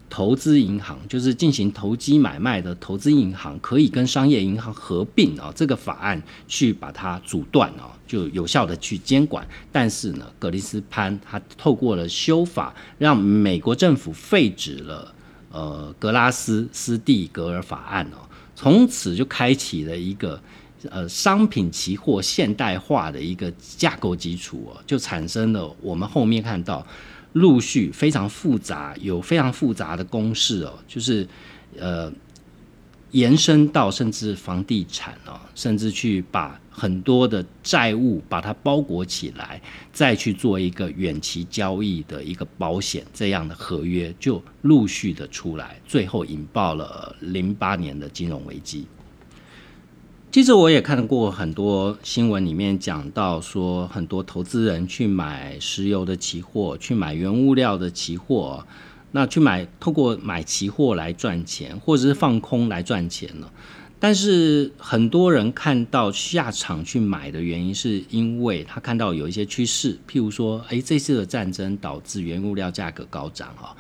[0.10, 9.46] 投资银行就是进行投机买卖的投资银行，可以跟商业银行合并啊，这个法案去把它阻断啊，就有效的去监管。
[9.72, 15.14] 但是呢，格里斯潘他透过了修法，让美国政府废止了
[15.52, 18.24] 呃格拉斯斯蒂格尔法案哦，
[18.56, 20.42] 从此就开启了一个
[20.90, 26.88] 呃商品期货现代化的一个架构基础哦，就产生了我们后面看到。
[27.34, 31.28] 陆续非常复杂，有非常复杂的公式哦，就是
[31.80, 32.12] 呃
[33.12, 39.62] 延伸到甚至房地产哦，甚至去把很多的债务把它包裹起来，
[39.94, 48.86] 再去做一个远期交易的一个保险这样的合约，就陆续的出来，最后引爆了零八年的金融危机。
[50.38, 58.64] 其实我也看过很多新闻，里面讲到说，很多投资人去买石油的期货，去买原物料的期货，
[59.14, 63.52] 那去买透过买期货来赚钱，或者是放空来赚钱了。
[64.00, 73.74] 但是很多人看到下场去买的原因，是因为他看到有一些趋势，譬如说，哎，这次的战争导致原物料价格高涨啊。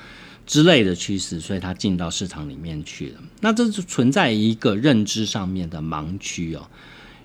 [0.47, 3.21] 之类的趋势，所以它进到市场里面去了。
[3.41, 6.67] 那这是存在一个认知上面的盲区哦。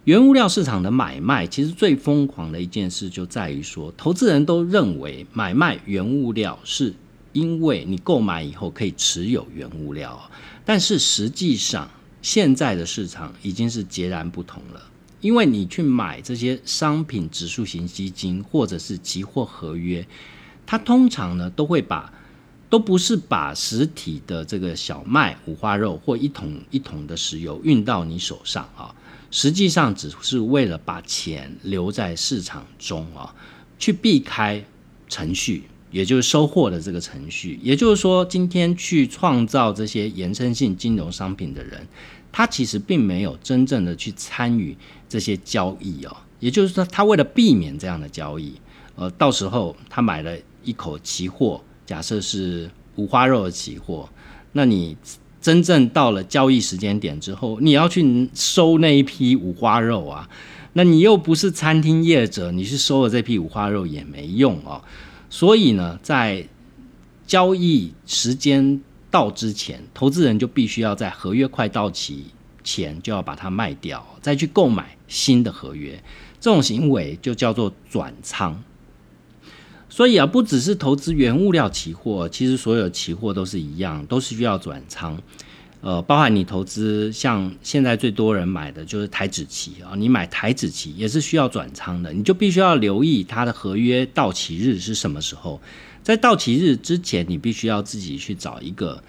[0.05, 6.93] 原物料市场的买卖，其实最疯狂的一件事就在于说，投资人都认为买卖原物料是
[7.33, 10.21] 因为你购买以后可以持有原物料，
[10.65, 11.89] 但是实际上
[12.21, 14.83] 现在的市场已经是截然不同了。
[15.21, 20.05] 因为你去买这些商品指数型基金或者是期货合约，
[20.67, 22.13] 它通常呢都会把
[22.73, 28.95] 都不是把实体的这个小麦、五花肉或一桶一桶的石油运到你手上啊，
[29.31, 33.35] 实际上只是为了把钱留在市场中啊，
[33.79, 34.65] 去避开
[35.07, 37.61] 程序，也就是收货的这个程序。
[37.63, 41.87] 也就是说，今天去创造这些延伸性金融商品的人，
[42.33, 44.75] 他其实并没有真正的去参与
[45.11, 46.17] 这些交易哦。
[46.41, 48.55] 也就是说，他为了避免这样的交易，
[48.97, 51.63] 呃，到时候他买了一口期货。
[51.85, 54.09] 假设是五花肉的期货，
[54.53, 54.97] 那你
[55.41, 60.29] 真正到了交易时间点之后，你要去收那一批五花肉啊，
[60.75, 64.83] 那你又不是餐厅业者，你去收了这批五花肉也没用哦。
[65.29, 66.47] 所以呢，在
[67.27, 72.27] 交易时间到之前，投资人就必须要在合约快到期
[72.63, 76.01] 前就要把它卖掉，再去购买新的合约。
[76.39, 78.63] 这种行为就叫做转仓。
[79.95, 85.21] 所以啊，不只是投资原物料期货，其实所有期货都是一样，都是需要转仓。
[85.83, 95.61] 呃，包含你投资，像现在最多人买的就是台指期啊，你买台指期也是需要转仓的，你就必须要留意它的合约到期日是什么时候。
[96.03, 99.03] 在到期日之前，你必须要自己去找一个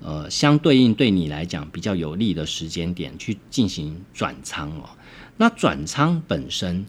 [0.00, 4.88] 呃相对应对你来讲比较有利的时间点去进行转仓哦。
[5.36, 6.86] 那转仓本身。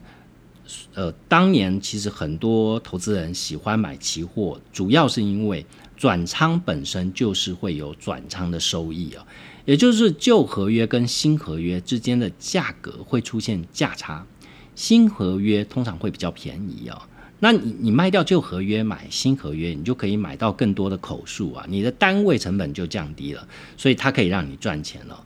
[0.94, 5.64] 呃，当年其实很多投资人喜欢买期货，主要是因为
[5.96, 9.26] 转仓本身就是会有转仓的收益啊，
[9.64, 14.26] 也就是旧合约跟新合约之间的价格会出现价差，
[14.74, 17.06] 新合约通常会比较便宜啊，
[17.38, 23.46] 那你你卖掉旧合约买新合约，你就可以买到更多的口数啊，你的单位成本就降低了，
[23.76, 25.24] 所以它可以让你赚钱了。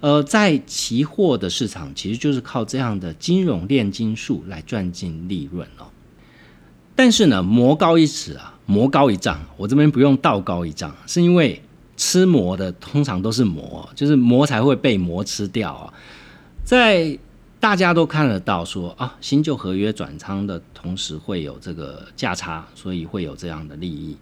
[0.00, 5.86] 呃，在期货的市场，其实就是靠这样的金融炼金术来赚进利润哦。
[6.96, 11.62] 但是呢，魔高一尺啊，魔高一丈，我这边不用道高一丈，是因为
[11.96, 15.92] 吃魔的通常都是魔，就是魔才会被魔吃掉啊。
[16.64, 17.18] 在
[17.58, 24.16] 大家都看得到说啊，新旧合约转仓的同时会有这个价差，所以会有这样的利益。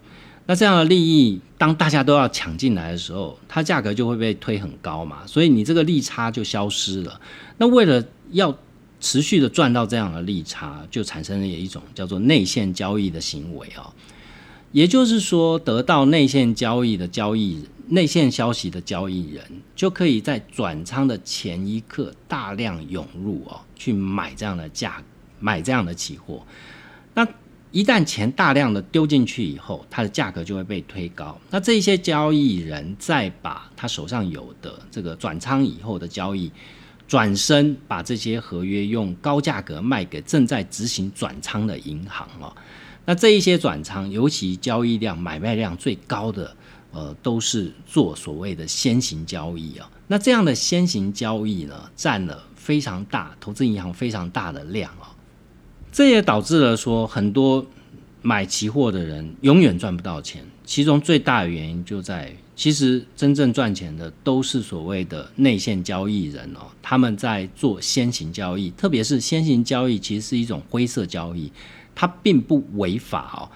[0.50, 7.20] 那这样的利益，当大家都要抢进来的时候，它价格就会被推很高嘛，所以你这个利差就消失了。
[7.58, 8.56] 那为了要
[8.98, 13.92] 持续的赚到这样的利差，就产生了一种叫做内线交易的行为啊。
[14.72, 19.44] 也就是说，得到内线交易的交易、内线消息的交易人，
[19.76, 25.02] 就可以在转仓的前一刻大量涌入哦，去买这样的价、
[25.38, 26.42] 买这样的期货。
[27.70, 31.38] 一旦钱大量的丢进去以后，它的价格就会被推高。
[31.50, 36.50] 那这些交易人再把他手上有的这个转仓以后的交易，
[37.06, 42.54] 转身把这些合约用高价格卖给正在执行转仓的银行哦。
[43.04, 46.56] 那这一些转仓，尤其交易量、买卖量最高的，
[46.92, 49.90] 呃，都是做所谓的先行交易啊。
[50.06, 55.14] 那这样的先行交易呢，占了非常大投资银行非常大的量啊。
[55.90, 57.64] 这也导致了说很多
[58.22, 60.44] 买期货的人永远赚不到钱。
[60.64, 71.50] 其中最大的原因就在，其实真正赚钱的都是所谓的内线交易人哦，他们在做先行交易，特别是先行交易其实是一种灰色交易，
[71.94, 73.48] 它并不违法哦。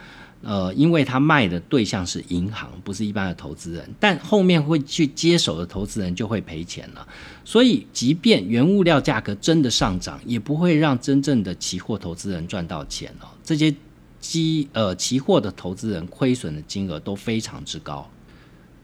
[0.42, 7.06] 呃，因为他卖的对象是银行，不是一般的投资人，但后面会去接手的投资人就会赔钱了。
[7.44, 13.28] 所以，即便原物料价格真的上涨，也不会让真正的期货投资人赚到钱哦。
[13.44, 13.72] 这些
[14.20, 18.10] 基呃期货的投资人亏损的金额都非常之高。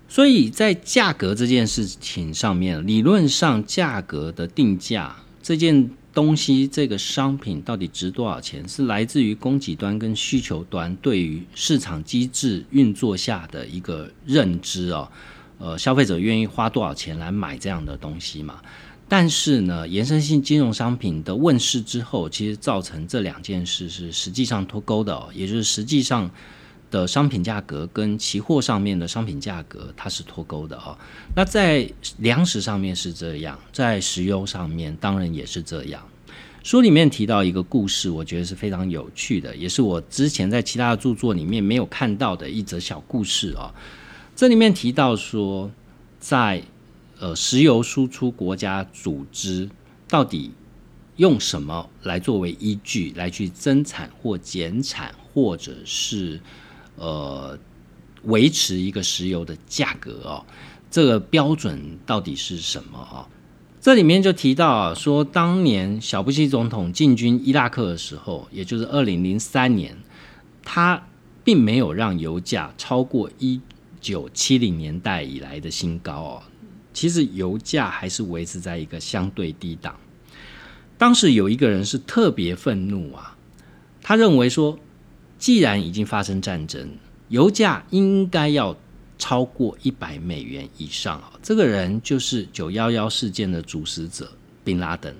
[0.08, 5.90] 所以在价格这件事情上面，理论上价格的定价这件。
[6.18, 15.08] 东西这个商品到底值多少钱，是来自于供给端跟需求端对于市场机制运作下的一个认知哦。
[15.58, 18.60] 呃，消费者愿意花多少钱来买这样的东西嘛？
[19.08, 26.28] 但是呢，延伸性金融商品的问世之后，其实造成这两件事是实际上脱钩的哦，也就是实际上。
[26.90, 30.96] 的商品价格跟期货上面的商品价格，它是脱钩的哦。
[31.34, 36.02] 那在粮食上面是这样，在石油上面当然也是这样。
[36.64, 43.72] 书里面提到一个故事，我觉得是非常有趣的，也是我之前在其他的著作里面没有看到的一则小故事啊。
[44.36, 45.70] 这里面提到说，
[46.18, 46.62] 在
[47.18, 49.68] 呃石油输出国家组织
[50.08, 50.52] 到底
[51.16, 56.38] 用什么来作为依据来去增产或减产，或者是
[56.98, 57.56] 呃，
[58.24, 60.44] 维持一个石油的价格哦，
[60.90, 63.28] 这个标准到底是什么啊？
[63.80, 69.96] 这里面就提到啊，说当年小布希总统进军伊拉克的时候，也就是二零零三年，
[70.64, 71.06] 他
[71.44, 73.60] 并没有让油价超过一
[74.00, 76.42] 九七零年代以来的新高哦。
[76.92, 79.94] 其实油价还是维持在一个相对低档。
[80.98, 83.36] 当时有一个人是特别愤怒啊，
[84.02, 84.76] 他认为说。
[85.38, 86.88] 既然已经发生战争，
[87.28, 88.76] 油价应该要
[89.16, 91.32] 超过一百美元以上啊！
[91.42, 94.30] 这个人就是九幺幺事件的主使者
[94.64, 95.14] 宾拉登。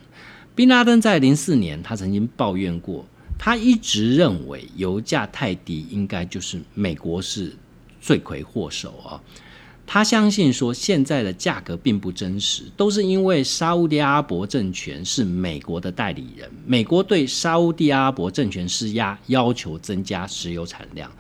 [0.55, 3.05] 宾拉登在零四年，他曾经抱怨过，
[3.39, 7.53] 他一直认为油价太低，应该就是美国是
[8.01, 9.23] 罪魁祸首啊。
[9.91, 21.11] 他相信说，现在的价格并不真实，都是因为沙地阿拉伯政权是美国的代理人，美国对沙地阿拉伯政权施压，要求增加石油产量，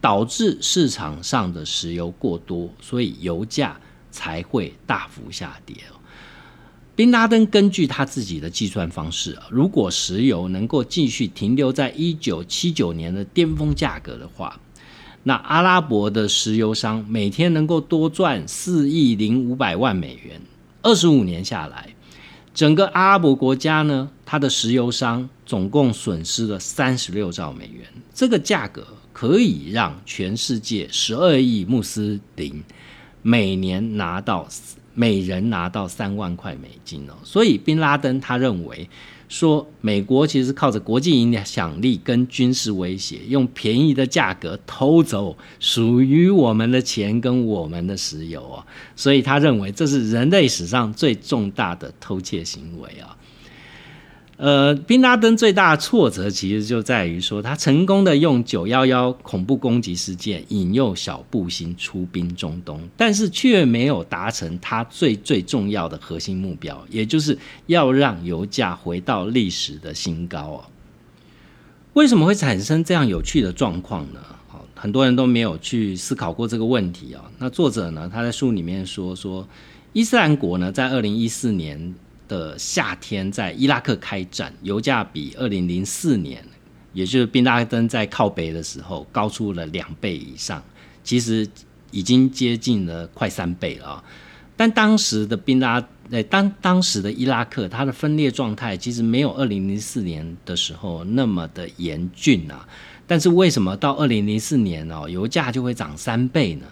[0.00, 3.78] 导致市场上的石油过多，所以油价
[4.10, 5.76] 才会大幅下跌。
[6.96, 14.58] 宾拉登根据他自己的计算方式，如果石油能够继续停留在一九七九年的巅峰价格的话。
[15.26, 20.40] 那阿拉伯的石油商每天能够多赚四亿零五百万美元，
[20.82, 21.94] 二十五年下来，
[22.52, 27.86] 整个阿拉伯国家呢，它的石油商总共损失了三十六兆美元。
[28.12, 32.62] 这个价格可以让全世界十二亿穆斯林
[33.22, 34.46] 每年拿到
[34.92, 37.14] 每人拿到三万块美金哦。
[37.24, 38.88] 所以，宾拉登他认为。
[39.36, 48.64] 说美国其实靠着国际影响力跟军事威胁，用便宜的价格偷走属于我们的钱跟我们的石油啊，
[48.94, 53.16] 所以他认为这是人类史上最重大的偷窃行为啊。
[54.36, 70.64] 呃，宾拉登最大的挫折其实就在于说，他成功的用九幺幺恐怖攻击事件引诱小布星出兵中东，但是却没有达成他最最重要的核心目标，也就是要让油价回到历史的新高哦。
[71.92, 74.18] 为什么会产生这样有趣的状况呢？
[74.48, 77.22] 好，很多人都没有去思考过这个问题啊。
[77.38, 79.46] 那作者呢，他在书里面说说，
[79.92, 81.94] 伊斯兰国呢，在二零一四年。
[82.28, 86.44] 的夏天在伊拉克开战，油价比二零零四年，
[86.92, 90.62] 也就是宾拉登在靠北的时候高出了两倍以上，
[91.02, 91.48] 其实
[91.90, 94.04] 已经接近了快三倍了啊。
[94.56, 102.68] 但当时的宾拉，呃，当当时的伊拉克，它的分裂状态其实没有二零零四年的时候那么的严峻啊。
[103.06, 106.66] 但是为什么到二零零四年哦，油价就会涨三倍呢？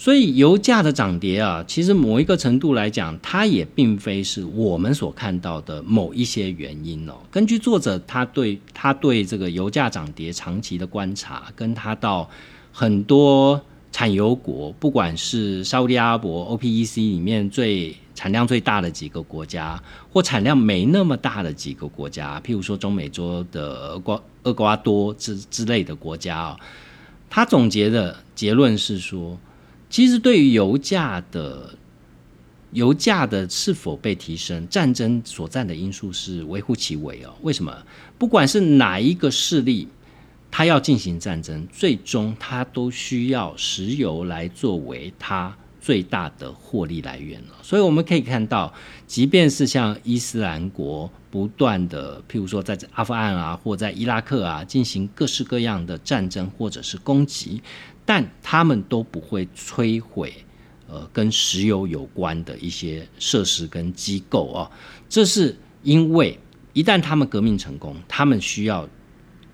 [0.00, 7.12] 所以油价的涨跌啊，其实某一个程度来讲，它也并非是我们所看到的某一些原因哦。
[7.30, 12.26] 根据作者他对他对这个油价涨跌长期的观察，跟他到
[12.72, 13.60] 很多
[13.92, 19.78] 产油国，不管是沙特阿拉伯 OPEC 里面最产量最大的几个国家，
[20.10, 26.56] 或产量没那么大的几个国家，譬如说中美洲的瓜厄瓜多之之类的国家啊，
[27.28, 29.38] 他总结的结论是说。
[29.90, 31.74] 其实，对于油价的
[32.70, 37.34] 油价的是否被提升，战争所占的因素是微乎其微哦。
[37.42, 37.76] 为什么？
[38.16, 39.88] 不管是哪一个势力，
[40.48, 47.56] 他要进行战争，最终他都需要石油来作为他最大的获利来源了。
[47.60, 48.72] 所以我们可以看到，
[49.08, 57.60] 即便是像伊斯兰国不断的，譬如说在阿富汗啊，或在伊拉克啊，进行各式各样的战争或者是攻击。
[58.10, 60.34] 但他们都不会摧毁，
[60.88, 64.68] 呃，跟石油有关的一些设施跟机构哦。
[65.08, 66.36] 这是因为
[66.72, 68.88] 一旦他们革命成功，他们需要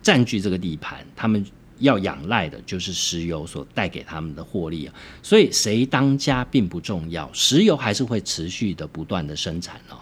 [0.01, 1.45] 占据这个地盘，他们
[1.81, 4.95] 要仰赖的就是石油所带给他们的获利啊。
[5.23, 9.99] 所以谁当家并不重要，石油还是会持续的不断的生产哦。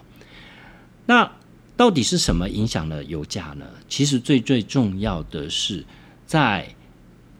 [1.06, 1.28] 那
[1.76, 3.66] 到底是什么影响了油价呢？
[3.88, 5.84] 其实最最重要的是
[6.24, 6.72] 在。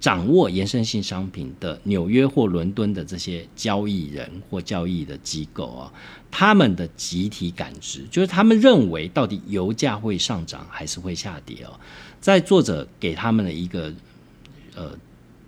[0.05, 5.91] 掌握延伸性商品的纽约或伦敦的这些交易人或交易的机构啊，
[6.31, 11.81] 他们的集体感知就是他们认为到底油价会上涨还是会下跌哦。
[12.21, 13.91] 在作者给他们的一个
[14.75, 14.95] 呃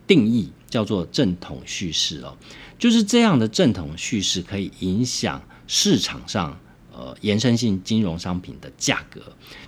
[0.06, 2.34] 定义叫做正统叙事哦，
[2.78, 6.58] 就是这样的正统叙事可以影响市场上
[6.94, 9.20] 呃延伸性金融商品的价格，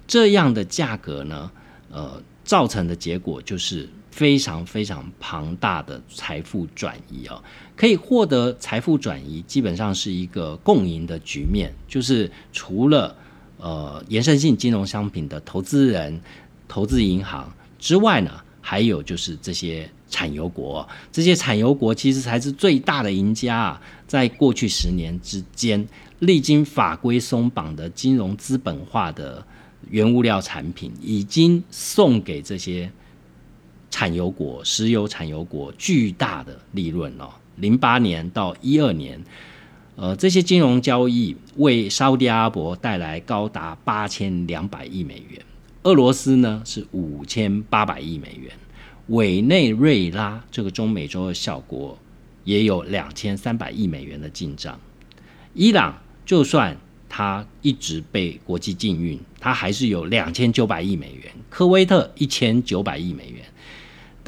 [0.07, 1.51] 这样的价格呢
[1.91, 3.87] 呃造成的结果就是。
[4.19, 7.41] 非常非常庞大的财富转移啊，
[7.77, 11.73] 可以获得财富转移，基本上是一个共赢的局面。
[11.87, 13.15] 就是除了
[13.59, 16.21] 呃延伸性金融商品的投资人、
[16.67, 17.49] 投资银行
[17.79, 20.85] 之外呢，还有就是这些产油国。
[21.13, 23.83] 这些产油国其实才是最大的赢家啊！
[24.09, 25.87] 在过去十年之间，
[26.19, 29.47] 历经法规松绑的金融资本化的
[29.89, 32.91] 原物料产品，已经送给这些。
[33.91, 39.23] 产油国、石油产油国巨大的利润哦，零八年到一二年，
[39.97, 45.43] 呃，这些金融交易为沙特阿伯带来高达八千两百亿美元，
[45.85, 48.53] 俄罗斯呢是五千八百亿美元，
[49.09, 51.99] 委内瑞拉这个中美洲的小国
[52.45, 54.79] 也有两千三百亿美元的进账，
[55.55, 56.77] 伊朗就算
[57.09, 63.43] 它一直被国际禁运，它还是有两千九百亿美元，科威特一千九百亿美元。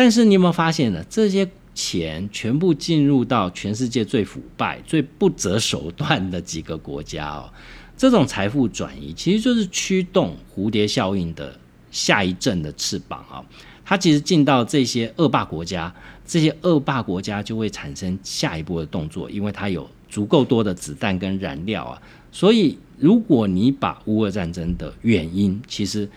[0.01, 1.05] 但是你有没有发现呢？
[1.11, 7.53] 这些钱全部进入到全世界最腐败、最不择手段的几个国家哦。
[7.99, 11.55] 这种财富转移其实就是驱动蝴蝶效应的
[11.91, 13.45] 下一阵的翅膀啊。
[13.85, 15.95] 它其实进到这些恶霸国家，
[16.25, 22.01] 这些恶霸国家就会产生下一步的动作，因为它有足够多的子弹跟燃料啊。
[22.33, 26.09] 所以，如果你把乌俄战争的原因，其实。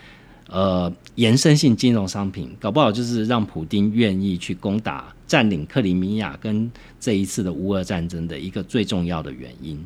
[0.48, 6.70] 呃，延伸性金融商品搞不好就是让普丁愿意去攻打、占领克里米亚跟
[7.00, 9.82] 这一次的乌俄战争的一个最重要的原因。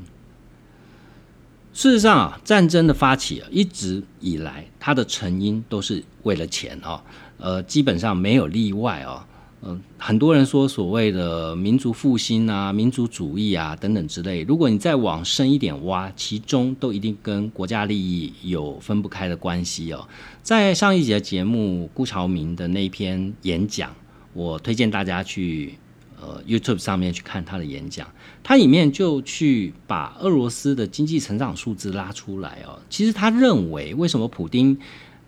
[1.73, 7.05] 事实上啊，战争的发起啊，一直以来它的成因都是为了钱啊，
[7.37, 9.28] 呃，基本上没有例外啊。
[9.61, 20.07] 嗯，很多人说所谓的民族复兴啊、民族主义啊等等之类，如果你再往深一点挖，其中都一定跟国家利益有分不开的关系哦。
[20.45, 23.93] 在上一节节目，顾朝明的那篇演讲，
[24.33, 25.75] 我推荐大家去
[26.21, 28.07] 呃 YouTube 上面去看他的演讲，
[28.45, 32.79] 他里面就去把俄罗斯的经济成长数字拉出来哦。
[32.89, 34.79] 其实他认为，为什么普丁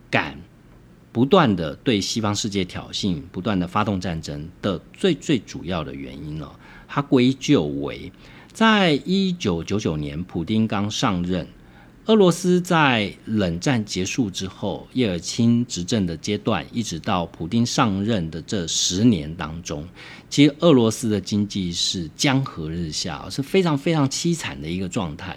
[0.09, 0.39] 敢？
[1.13, 6.51] 不断的对西方世界挑衅，不断的发动战争的最最主要的原因呢，
[6.87, 8.13] 他归咎为
[8.53, 11.47] 在一九九九年普丁刚上任，
[12.07, 19.87] 俄罗斯在冷战结束之后，叶尔钦执政的阶段，一直到普丁上任的这十年当中，
[20.29, 25.37] 其实俄罗斯的经济是江河日下，是非常非常凄惨的一个状态。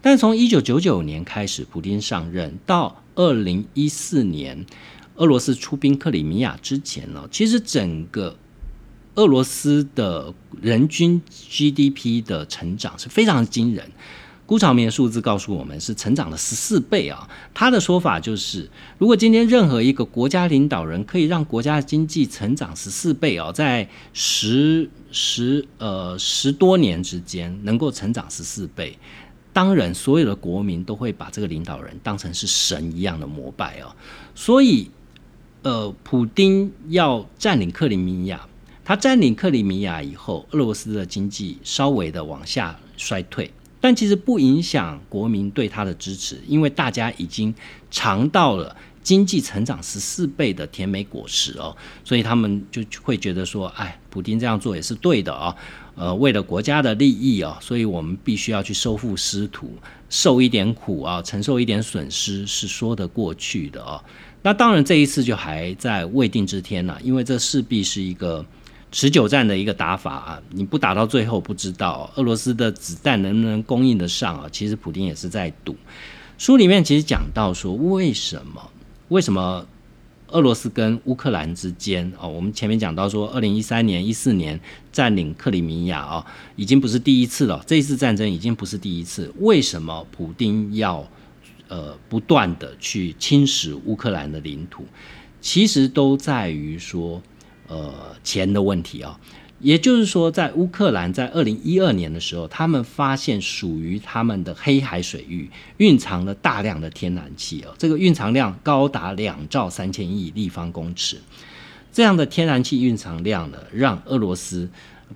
[0.00, 4.66] 但从一九九九年开始，普丁上任到二零一四年，
[5.22, 8.36] 俄罗斯出兵克里米亚之前呢，其实整个
[9.14, 13.88] 俄罗斯的人均 GDP 的成长是非常惊人。
[14.44, 17.26] 辜朝明的数字告诉我们是成长了十四倍啊！
[17.54, 18.68] 他的说法就是，
[18.98, 28.98] 如果今天任何一个国家领导人可以让国家经济成长十四倍哦，在十十呃十多年之间能够成长十四倍，
[29.52, 33.94] 当然所有的国民都会把这个领导人当成是神一样的膜拜哦。
[34.34, 34.90] 所以，
[35.62, 38.46] 呃，普丁要占领克里米亚，
[38.84, 43.50] 他占领克里米亚以后，俄罗斯的经济稍微的往下衰退。
[43.80, 47.52] 但其实不影响国民对他的支持，因为大家已经
[47.90, 55.56] 尝到了经济成长十四倍的甜美果实哦，所以他们就会觉得说，哎，普京这样做也是对的啊，
[55.96, 59.72] 呃，为了国家的利益啊，所以我们必须要去收复失土，
[60.08, 64.00] 受一点苦啊，承受一点损失是说得过去的啊。
[64.42, 68.44] 那当然这一次就还在未定之天呢，因为这势必是一个。
[68.94, 74.46] 持久战的一个打法啊，你不打到最后，不知道俄罗斯的子弹能不能供应得上啊？
[74.52, 75.74] 其实普京也是在赌。
[76.36, 78.70] 书里面其实讲到说，为什么
[79.08, 79.66] 为什么
[80.28, 84.60] 俄罗斯跟乌克兰之间哦，我们前面讲到说，二零一三年、一四年
[84.92, 86.26] 占领克里米亚啊，
[86.56, 87.64] 已经不是第一次了。
[87.66, 89.32] 这一次战争已经不是第一次。
[89.38, 91.02] 为什么普丁要
[91.72, 94.84] 呃不断的去侵蚀乌克兰的领土？
[95.40, 97.22] 其实都在于说。
[97.68, 99.18] 呃，钱的问题啊，
[99.58, 105.48] 也就是说，在乌克兰在二零一二年的时候，他们发现属于他们的黑海水域
[105.78, 111.18] 蕴藏了大量的天然气哦，这个蕴藏量高达两兆三千亿立方公尺，
[111.90, 114.68] 这样的天然气蕴藏量呢，让俄罗斯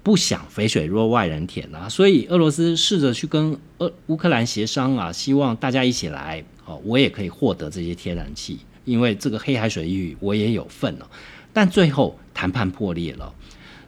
[0.02, 11.06] 不想肥水若外人田啊，所以俄罗斯试着去跟俄乌克兰协商啊，希望大家一起来哦，我也可以获得这些天然气，因为这个黑海水域我也有份哦。
[11.52, 13.34] 但最后谈判破裂了，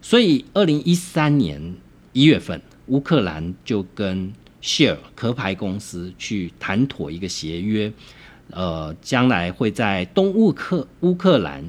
[0.00, 1.74] 所以二零一三年
[2.12, 7.92] 一月份，乌克兰就跟谢尔壳牌公司去谈妥一个协约，
[8.50, 11.62] 呃，将来会在东乌克乌克兰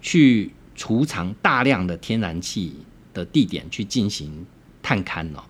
[0.00, 2.72] 去储藏大量的天然气
[3.12, 4.46] 的地点去进行
[4.82, 5.42] 探勘哦，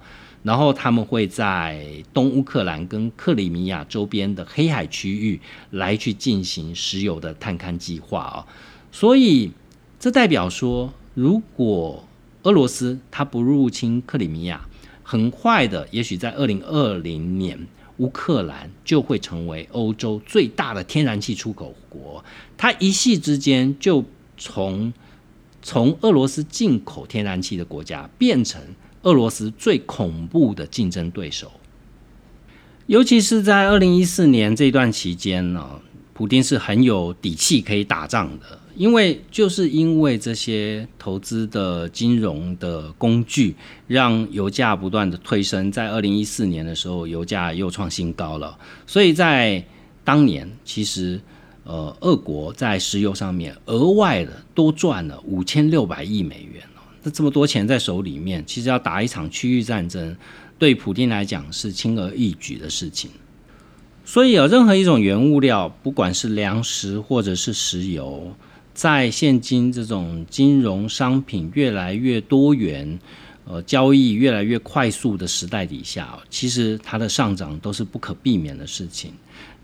[0.43, 5.41] 然后他们会在东乌克兰跟克里米亚周边的黑海区域
[5.71, 8.47] 来去进行石油的探勘计划哦，
[8.91, 9.53] 所以。
[10.03, 12.09] 这代表说，如果
[12.43, 14.67] 俄罗斯它不入侵克里米亚，
[15.05, 22.25] 很快的，也许在二零二零年，乌克兰就会成为欧洲最大的天然气出口国。
[22.57, 24.05] 它一夕之间就
[24.37, 24.93] 从
[25.63, 28.61] 从俄罗斯进口天然气的国家，变成
[29.03, 31.51] 俄罗斯最恐怖的竞争对手。
[32.87, 35.81] 尤其是在二零一四年这段期间呢，
[36.13, 38.59] 普京是很有底气可以打仗的。
[38.75, 43.55] 因为就是因为这些投资的金融的工具，
[43.87, 48.59] 让油价不断的推升，在二零一四年的时候，油价又创新高了。
[48.87, 49.63] 所以在
[50.03, 51.21] 当年，其实
[51.65, 56.83] 呃，俄国在石油上面额外的多赚了五千六百亿美元哦。
[57.03, 60.17] 那这么多钱在手里面，其实要打一场区域战争，
[60.59, 63.11] 对普京来讲是轻而易举的事情。
[64.05, 68.35] 所以有任何一种原物料，不管是粮食或者是石油。
[68.75, 72.99] 在现今这种金融商品越来越多元、
[73.45, 79.13] 呃交易越来越快速的时代底下，其实它的上涨都是不可避免的事情。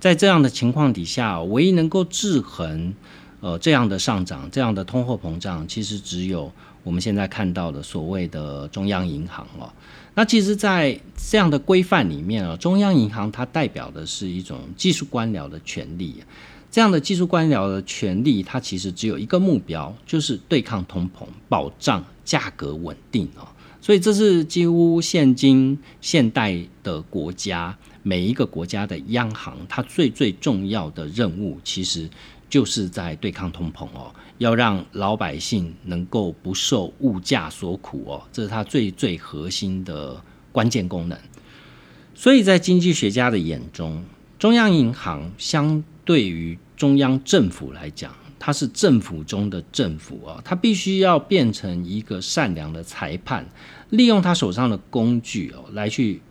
[0.01, 2.94] 在这样的情况底下，唯一能够制衡
[3.40, 9.70] 呃这样的上涨、这样的通货膨胀，其实只有我们现在看到的所谓的中央银行哦。
[10.14, 10.99] 那其实，在
[11.30, 16.16] 这样的规范里面啊，中央银行它代表的是一种技术官僚的权利。
[16.70, 23.46] 这样的技术官僚的权利，它其实只有一个目标，就是对抗通膨，保障价格稳定啊。
[23.80, 27.76] 所以这是几乎现今现代的国家
[28.09, 32.09] 每一个国家的央行，它最最重要的任务，其实
[32.48, 40.18] 就是在对抗通膨哦，要让老百姓能够不受物价所苦哦，这是它最最核心的
[40.50, 41.18] 关键功能。
[42.14, 44.02] 所以在经济学家的眼中，
[44.38, 53.44] 中央银行相对于中央政府来讲，它是政府中的政府啊，它必须要变成一个善良的裁判，
[53.90, 56.22] 利用他手上的工具哦，来去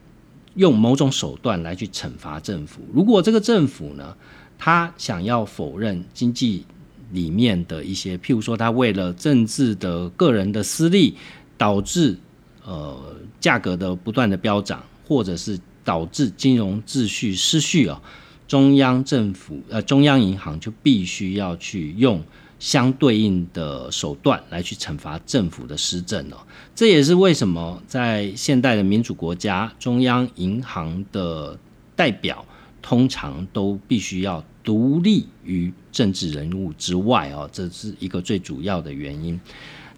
[0.58, 2.82] 用某种手段来去惩罚政府。
[2.94, 4.14] 如果这个政府呢，
[4.58, 6.66] 他想要否认经济
[7.12, 11.16] 里面的一些，譬如说，他为了政治的个人的私利，
[11.58, 12.18] 导致
[12.66, 18.02] 呃价格的不断的飙涨，或者是导致金融秩序失序哦，
[18.48, 22.22] 中央政府呃中央银行就必须要去用
[22.60, 26.38] 相对应的手段来去惩罚政府的施政哦。
[26.76, 31.58] 这也是为什么在现代的民主国家，中央银行的
[31.96, 32.46] 代表
[32.82, 39.40] 通常都必须要独立于政治人物之外哦，这是一个最主要的原因。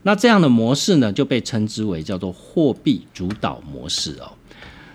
[0.03, 4.31] 那这样的模式呢，就被称之为叫做货币主导模式哦。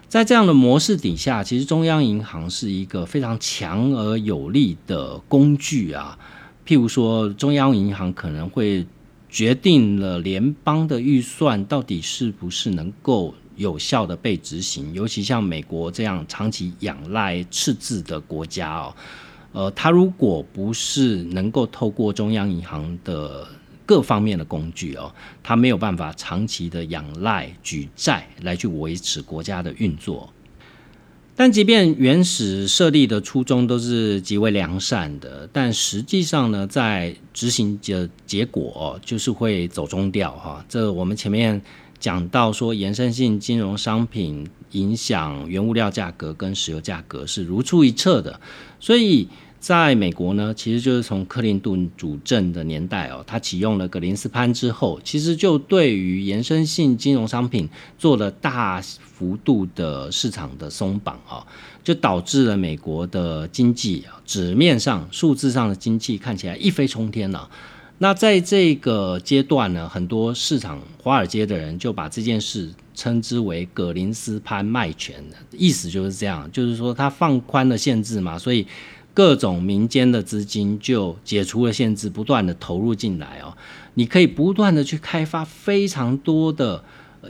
[0.09, 6.19] 在这样的模式底下，其实中央银行是一个非常强而有力的工具啊。
[6.67, 8.87] 譬如说，中央银行可能会
[9.29, 18.95] 决定了联邦的预算到底是不是能够有效的被执行，尤其像美国这样长期仰赖赤字的国家哦，
[19.53, 23.47] 呃，它如果不是能够透过中央银行的。
[23.87, 30.33] 各方面的工具哦，它没有办法长期的仰赖举债来去维持国家的运作。
[31.37, 40.65] 但即便原始设立的初衷都是极为良善的，但实际上呢，在执行的结果就是会走中调哈。
[40.69, 41.61] 这我们前面
[41.99, 48.41] 讲到说，延伸性金融商品影响原物料价格跟石油价格是如出一辙的，
[48.81, 49.29] 所以。
[49.65, 57.67] 在美国呢，其实就是从克林顿主政的年代哦，他启用了格林斯潘之后，其实就对于延伸性金融商品
[57.99, 61.47] 做了大幅度的市场的松绑啊，
[61.83, 67.49] 就导致了美国的经济纸面上数字上的经济看起来一飞冲天了。
[67.97, 78.67] 那在这个阶段呢，很多市场华尔街的人就把这件事称之为格林斯潘卖权意思就是这样，就是说他放宽了限制嘛，所以。
[79.15, 83.57] 各种民间的资金就解除了限制，不断的投入进来哦。
[83.95, 86.83] 你可以不断的去开发非常多的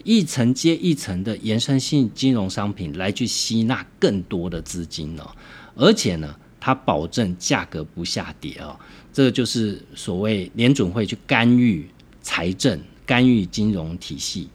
[0.02, 5.30] 一层接一层的延伸性金融商品，来去吸纳更多的资金哦。
[5.76, 8.74] 而且呢，它保证价格不下跌哦。
[9.12, 11.86] 这就是所谓联准会去干预
[12.22, 14.48] 财政、干预金融体系。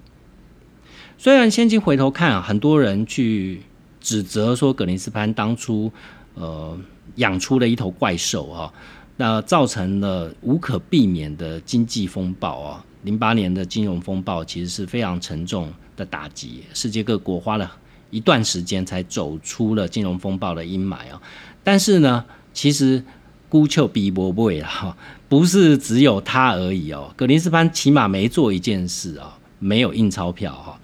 [1.20, 3.62] 虽然现今回头看啊，很多人去
[4.02, 5.92] 指责说格林斯潘当初
[6.34, 6.76] 呃。
[7.16, 8.74] 养出了一头怪兽啊，
[9.18, 12.86] 那造成了无可避免的经济风暴啊。
[13.04, 17.72] 零八年的金融风暴其实是非常沉重的打击，世界各国花了
[18.10, 21.22] 一段时间才走出了金融风暴的阴霾啊。
[21.64, 23.04] 但是呢，其实
[23.48, 24.96] 孤丘比伯不为哈，
[25.28, 27.14] 不是只有他而已哦。
[27.16, 30.80] 格林斯潘起码没做一件事啊，没有印钞票哈，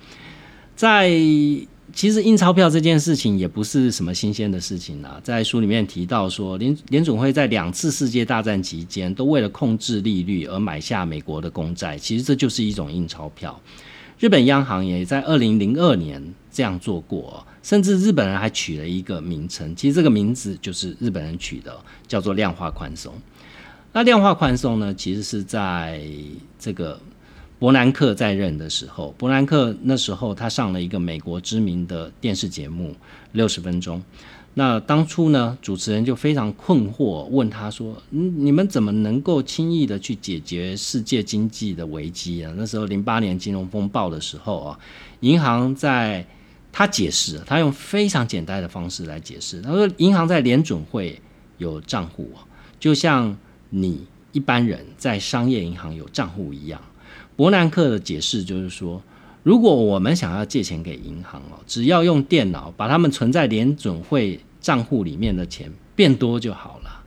[0.76, 1.11] 在。
[1.96, 13.58] 其实印钞票这件事情也不是什么新鲜的事情啊，在书里面提到说，联联总会在两次世界大战期间都为了控制利率而买下美国的公债，其实这就是一种印钞票。
[14.20, 16.22] 日本央行也在二零零二年
[16.52, 21.74] 这样做过，甚至日本人还取了一个名称，其实这个名字就是日本人取的，
[22.06, 23.14] 叫做量化宽松。
[23.93, 26.02] 那量化宽松呢，其实是在
[26.60, 27.00] 这个。
[27.58, 32.89] 伯南克在任的时候，伯南克那时候他上了一个美国知名的电视节目
[33.32, 33.97] 《六十分钟》。
[34.58, 44.80] 那当初呢，主持人就非常困惑，问他说：“嗯，你们怎么能够轻易的去解决世界经济的危机啊？”那时候零八年金融风暴的时候啊，
[45.22, 46.26] 银行在
[46.72, 49.62] 他解释，他用非常简单的方式来解释。
[49.62, 51.22] 他说：“银行在联准会
[51.58, 52.39] 有账户啊，
[52.80, 53.38] 就像
[53.70, 56.82] 你一般人在商业银行有账户一样。”
[57.36, 59.01] 伯南克的解释就是说，
[59.43, 67.03] 如果我们想要借钱给银行哦，只要用电脑把他们存在联准会账户里面的钱变多就好了。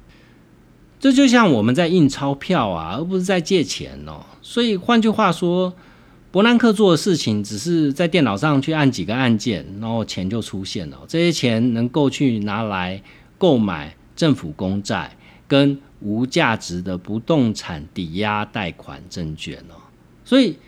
[1.01, 4.21] 这就像我们在印钞票啊，而不是在借钱哦。
[4.43, 5.73] 所以换句话说，
[6.31, 10.99] 伯南克做的事情只是在电脑上去按几个按键，然后钱就出现了。
[11.09, 13.03] 这些钱能够去拿来
[13.39, 15.17] 购买政府公债
[15.47, 19.78] 跟无价值的不动产抵押贷款证券哦。
[20.29, 20.59] 所以，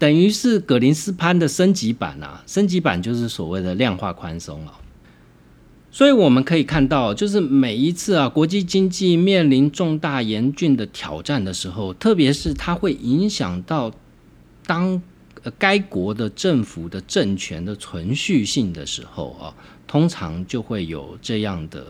[0.00, 4.72] 等于是格林斯潘的升级版啊，升级版就是所谓的量化宽松了。
[5.92, 13.92] 所以我们可以看到，就是每一次啊，国际经济面临重大严峻的挑战的时候，特别是它会影响到
[14.66, 15.00] 当
[15.56, 19.54] 该国的政府的政权的存续性的时候啊，
[19.86, 21.86] 通常就会有这样的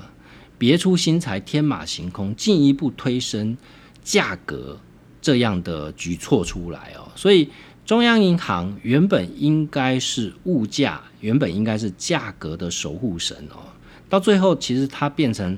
[0.58, 3.56] 别出心裁、天马行空、进一步推升
[4.04, 4.78] 价格。
[5.22, 7.48] 这样的举措出来哦，所以
[7.86, 13.62] 中央银行原本应该是物价，原本应该是价格的守护神哦，
[14.10, 15.56] 到最后其实它变成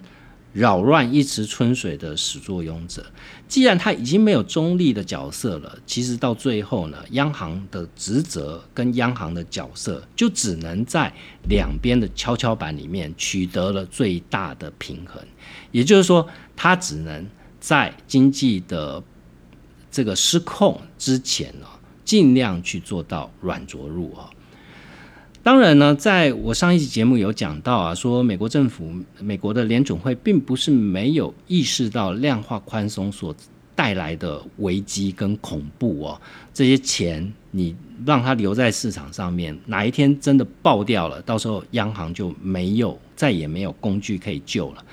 [0.52, 3.04] 扰乱一池春水的始作俑者。
[3.48, 11.12] 既然它已经没有中立的角色了，其实到最后呢，央行的职责跟央行的角色就只能在
[11.48, 15.22] 两边的跷跷板里面取得了最大的平衡。
[15.72, 17.26] 也就是说，它只能
[17.60, 19.02] 在经济的
[19.94, 21.66] 这个失控之前呢，
[22.04, 24.28] 尽量去做到软着陆啊。
[25.40, 33.32] 当然呢，在我上一期节目有讲到啊，说美国政府、美国的联总会并不是没有意识到量化宽松所
[33.76, 36.20] 带来的危机跟恐怖哦，
[36.52, 44.84] 这些钱你让它留在市场上面，哪一天真的爆掉了，到时候央行就没有再也没有工具可以救了。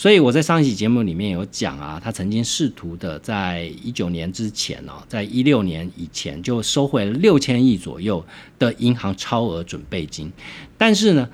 [0.00, 8.24] 所以我在上一期节目里面有讲啊，他曾经试图的在一九年之前哦，在一六年以前就收回了六千亿左右
[8.58, 10.32] 的银行超额准备金，
[10.78, 11.28] 但是呢，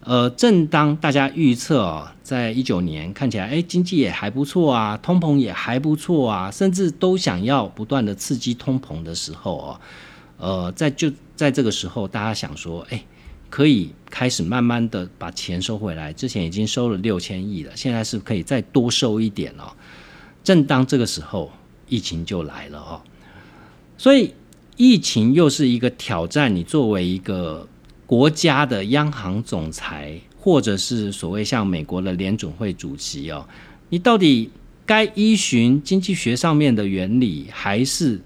[0.00, 9.80] 呃，正当大家预测啊，在一九年看起来哎经济也还不错啊，通膨也还不错啊，甚至都想要不断的刺激通膨的时候哦，
[10.38, 13.00] 呃，在就在这个时候，大家想说哎。
[13.50, 19.70] 可以开始慢慢的把钱收回来，之前已经收了六千亿了，现在是可以再多收一点哦。
[20.42, 21.50] 正当这个时候，
[21.88, 23.02] 疫情就来了哦，
[23.98, 24.32] 所以
[24.76, 26.54] 疫情又是一个挑战。
[26.54, 27.68] 你作为一个
[28.06, 33.46] 国家的央行总裁，或者是所谓像美国的联准会主席哦，
[33.88, 34.48] 你到底
[34.86, 38.20] 该依循经济学上面的原理，还是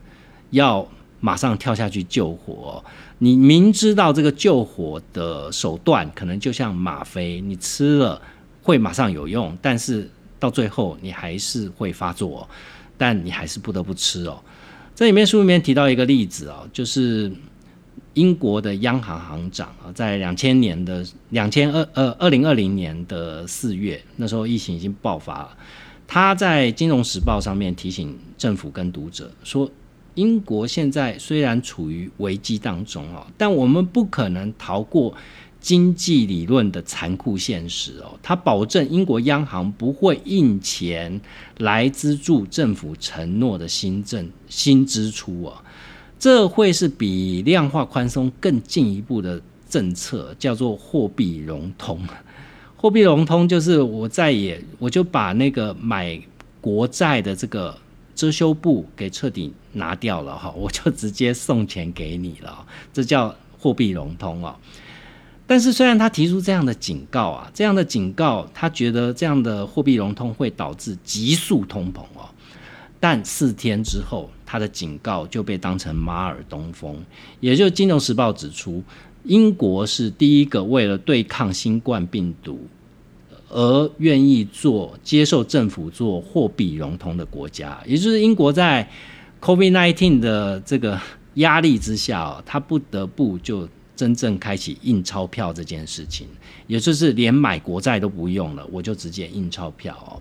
[0.51, 0.87] 要
[1.21, 2.85] 马上跳下去救火？
[3.19, 8.21] 你明知道这个救火的手段可能就像吗啡，你吃了
[8.61, 12.47] 会马上有用，但是到最后你还是会发作，
[12.99, 14.39] 但你还是不得不吃哦。
[14.97, 17.33] 这里面书里面提到一个例子哦，就是
[18.15, 25.57] 英国的央行行长啊，在两千年的两千二呃二零二零年的四月，那时候疫情已经爆发了，
[26.07, 29.71] 他在《金融时报》上面提醒政府跟读者说。
[30.15, 35.13] 英国现在虽然处于危机当中哦，但我们不可能逃过
[35.61, 38.19] 经济理论的残酷现实哦。
[38.23, 41.21] 他保证英国央行不会印钱
[41.59, 45.57] 来资助政府承诺的新政新支出哦，
[46.19, 52.01] 这会是比量化宽松更进一步的政策，叫做货币融通。
[52.77, 56.21] 货币融通就是我再也我就把那个买
[56.61, 57.77] 国债的这个。
[58.15, 64.55] 遮羞布给彻底拿掉了哈，我就直接送钱给你了，这叫货币融通哦。
[65.47, 72.29] 但是虽然他提出这样的警告啊，这样的警告，他觉得这样的货币融通会导致急速通膨哦。
[72.99, 77.05] 但四天之后，他的警告就被当成马尔东风。
[77.41, 78.83] 也就《金融时报》指出，
[79.25, 82.67] 英国是第一个为了对抗新冠病毒。
[83.55, 88.91] 而愿意做接受政府做货币融通的国家，也就是英国在
[89.41, 91.01] COVID-19 的这个
[91.35, 96.27] 压力之下，他不得不就真正开启印钞票这件事情，
[96.67, 100.19] 也就是连买国债都不用了，我就直接印钞票哦。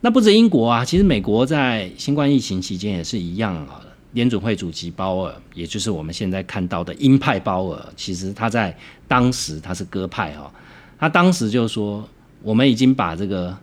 [0.00, 3.82] 那不止英国啊，其实美国在新冠疫情期间也是一样啊。
[4.12, 8.74] 联准会主席鲍尔，也就是我们现在看到的鹰派鲍尔，其实他在
[9.06, 10.50] 当时他是鸽派哦，
[10.98, 12.08] 他当时就说。
[12.42, 13.56] 我们已经把这个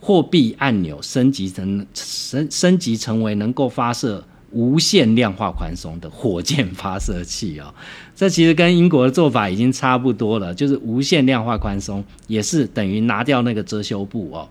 [0.00, 4.22] 货币按钮升级成升升级成为能够发射
[4.52, 7.74] 无限量化宽松的火箭发射器哦，
[8.14, 14.48] 这其实跟英国的做法已经差不多了，就是无限量化宽松也是等于拿掉那个遮羞布哦。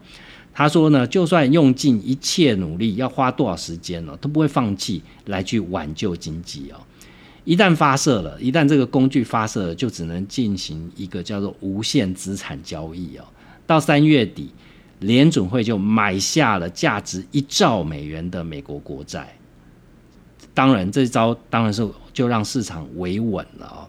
[0.53, 6.79] 他说呢，就算用尽一切努力，要花多少时间呢，都不会放弃来去挽救经济哦。
[7.43, 13.23] 一旦发射了，一旦这个工具发射了，就只能进行一个叫做无限资产交易哦。
[13.67, 14.51] 到三月底，
[14.99, 19.37] 联准会就买下了价值一兆美元的美国国债。
[20.53, 23.87] 当然，这招当然是就让市场维稳了啊。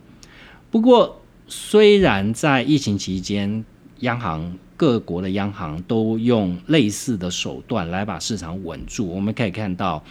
[0.70, 3.64] 不过，虽然在疫情期间，
[4.00, 10.02] 央行各国的央行都用类似的手段来把市场稳住，我们可以看到。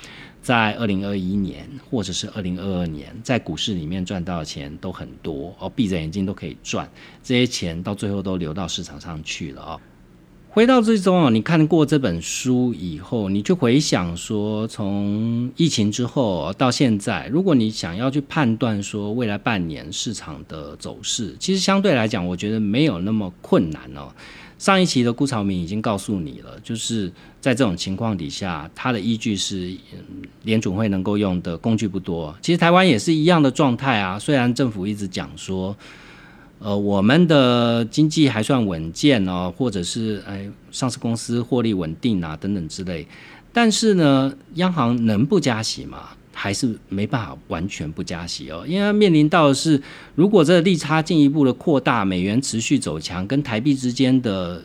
[0.46, 6.88] 在二零二一年或者是二零二二年，在股市里面赚到的钱都很多哦，闭着眼睛都可以赚，
[7.24, 9.82] 这些钱到最后都流到市场上去了啊。
[10.48, 24.10] 回到最终啊，你看过这本书以后，你就回想说，从疫情之后到现在，如果你想要去判断说未来半年市场的走势，其实相对来讲，我觉得没有那么困难哦。
[24.58, 29.76] 上一期的顾朝明已经告诉你了，就是在这种情况底下，它的依据是
[30.44, 32.34] 联准会能够用的工具不多。
[32.42, 34.18] 其实台湾也是一样的状态啊。
[34.18, 35.76] 虽然政府一直讲说，
[36.60, 43.06] 呃，我们的经济还算稳健哦，或者是哎，上市公司获利稳定啊，等等之类。
[43.52, 46.10] 但是呢，央行能不加息吗？
[46.38, 49.82] 还是没办法完全不加息哦，因为面临到的是，
[50.16, 54.62] 如果这利差进一步的扩大，美元持续走强，跟台币之间的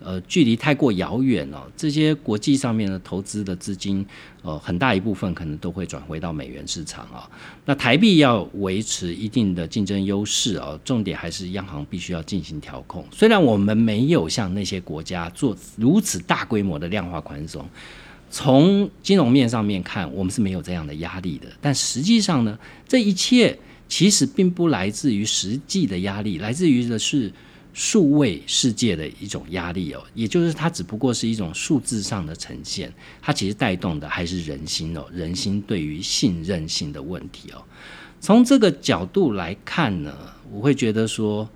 [0.00, 4.04] 呃距离太过遥远了，这些国际上面的投资的资金，
[4.42, 7.26] 呃，很大一部分可能都会转回到美元市场啊。
[7.64, 13.02] 那台币要维持一定的竞争优势啊，重点还是央行必须要进行调控。
[13.10, 17.66] 虽然我们没有像那些国家做如此大规模的量化宽松。
[18.34, 21.46] 从金融面上面看，我们是没有这样的压力的。
[21.60, 23.56] 但实际上呢，这一切
[23.88, 27.32] 其实并不来自于实际的压力，来自于的是
[27.72, 30.02] 数位世界的一种压力哦。
[30.14, 37.62] 也就是它只不过是一种数字上的呈现，它其实带动的还是人心哦，人心对于信任性的问题哦。
[38.20, 40.12] 从这个角度来看呢，
[40.50, 41.48] 我会觉得说，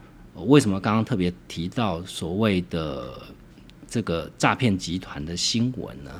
[0.47, 3.21] 为什么刚刚特别提到所谓的？
[3.91, 6.11] 这个诈骗集团的新闻呢，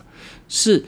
[0.49, 0.85] 是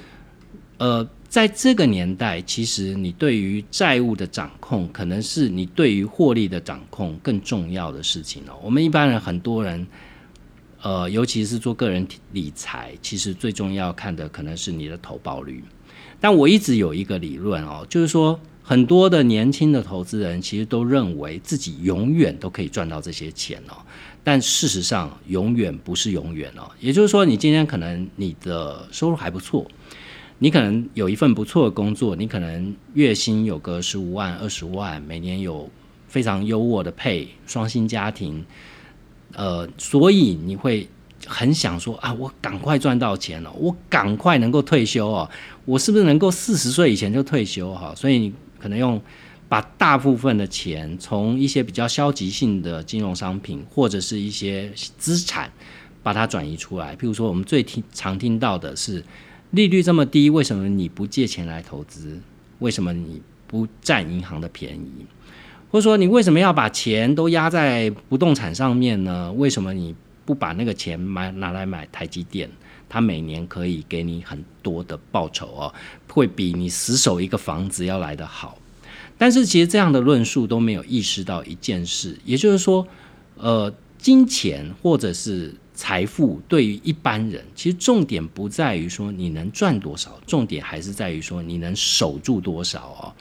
[0.79, 8.59] 呃，在这个年代，其实你对于债务的掌控，可能是你对于获利的掌控更重要的事情哦。
[8.63, 9.87] 我们一般人很多人，
[10.83, 15.63] 呃，尤其是做个人理财，其实最重要看的可能是你的投保率。
[16.21, 18.39] 但我一直有一个理论哦，就是说。
[18.71, 23.75] 很多的年轻的投资人其实都认为自己永远都可以赚到这些钱哦，
[24.23, 26.71] 但事实上永远不是永远哦。
[26.79, 29.67] 也就是说，你今天可能你的收入还不错，
[30.39, 35.69] 你可能有一份不错的工作，你可能月薪有个十五万、二十万，每年有
[36.07, 38.45] 非常优渥的配，双薪家庭，
[39.33, 40.89] 呃，所以你会
[41.27, 45.29] 很想说啊，我赶快赚到钱了，我赶快能够退休哦，
[45.65, 47.93] 我是不是能够四十岁以前就退休哈？
[47.97, 48.33] 所以你。
[48.61, 49.01] 可能用
[49.49, 55.51] 把大部分的钱从一些比较消极性的金融商品或者是一些资产
[56.03, 56.95] 把它转移出来。
[56.95, 59.05] 譬如说，我们最听常听到的是
[59.51, 62.21] 利率这么低，为什么你不借钱来投资？
[62.61, 65.07] 为什么你不占银行的便宜？
[65.71, 69.33] 或者说，你为什么要把钱都压在不动产上面呢？
[69.33, 69.95] 为什么你
[70.25, 72.51] 不把那个钱买拿来买台积电？
[72.91, 75.75] 它每年可以给你很多的报酬哦，
[76.09, 78.59] 会比你死守一个房子要来得好。
[79.17, 82.87] 但是其实这样的论述都没有意识到一件事，也就是说，
[83.37, 93.15] 呃，金钱或者是财富对于一般人，其实重点不在于说你能赚多少，重点还是在于说你能守住多少哦。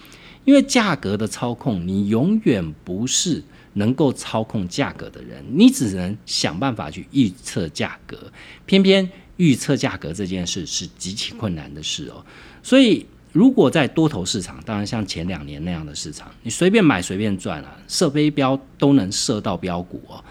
[0.45, 3.43] 因为价格的操控，你永远不是
[3.73, 8.31] 能够操控价格的人，你只能想办法去预测价格，
[8.65, 9.07] 偏偏。
[9.39, 12.21] 预测价格这件事是极其困难的事哦，
[12.61, 20.21] 所以如果在多头市场，当然像前两年那样的市场，你随便买随便赚啊，射飞镖都能射到标股哦。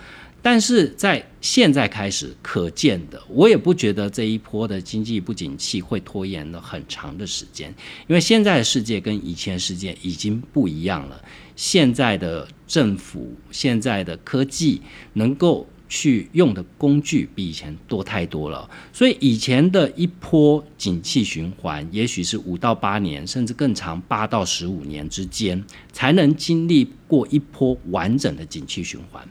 [0.42, 7.74] 但是在现在开始可见的，我也不觉得这一波的经济不景气会拖延了很长的时间，
[8.08, 11.18] 因为现在的世界跟以前世界已经不一样了，
[11.56, 14.82] 现在的政府、现在的科技
[15.14, 15.66] 能够。
[15.88, 29.26] 去用的工具比以前多太多了，所以以前的一波景气循环，也许是五到八年，甚至更长八到十五年之间，才能经历过一波完整的景气循环。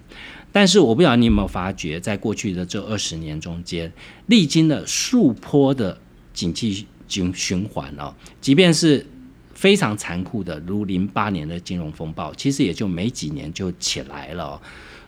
[0.51, 3.93] 但是我不知道你有没有发觉，在过去的这二十年中间，
[4.25, 5.95] 历经了数波的
[6.33, 9.05] 景气循循环哦，即便是
[9.53, 14.59] 非常残酷的，如零八年的金融风暴，其实也就没几年就起来了，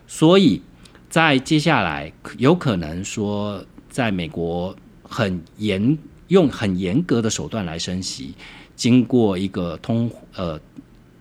[0.05, 0.61] 所以。
[1.10, 5.97] 在接下来，有可能说，在美国很严
[6.28, 8.36] 用很严格的手段来升息，
[8.76, 10.60] 经过一个通呃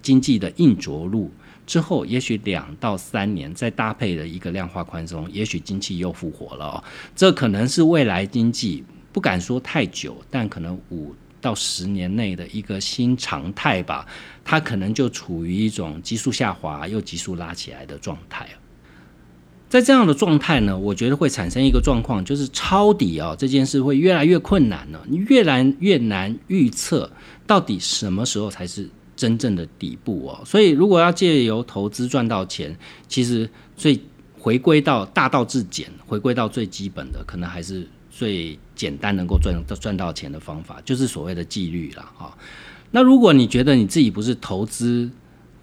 [0.03, 1.31] 经济的硬着陆
[1.67, 6.85] 之后，也许两到三年再搭配的一个量化宽松，也许经济又复活了。
[7.17, 14.07] 这可能是未来经济不敢说太久，但可能五到十年内的一个新常态吧。
[14.45, 18.47] 它可能就处于一种急速下滑又急速拉起来的状态。
[19.69, 25.03] 在这样的状态呢，我觉得会产生一个状况，就是抄底啊这件事会越来越困难了。
[25.07, 27.11] 你越来越难预测
[27.47, 30.41] 到底什么时候才是真正的底部哦。
[30.47, 32.75] 所以，如果要借由投资赚到钱，
[33.09, 34.01] 其实最
[34.39, 42.35] 回归到大道至简，回归到最基本的，可能还是最简单能够赚赚到钱的方法，就是所谓的纪律了哈。
[42.91, 45.11] 那如果你觉得你自己不是投资，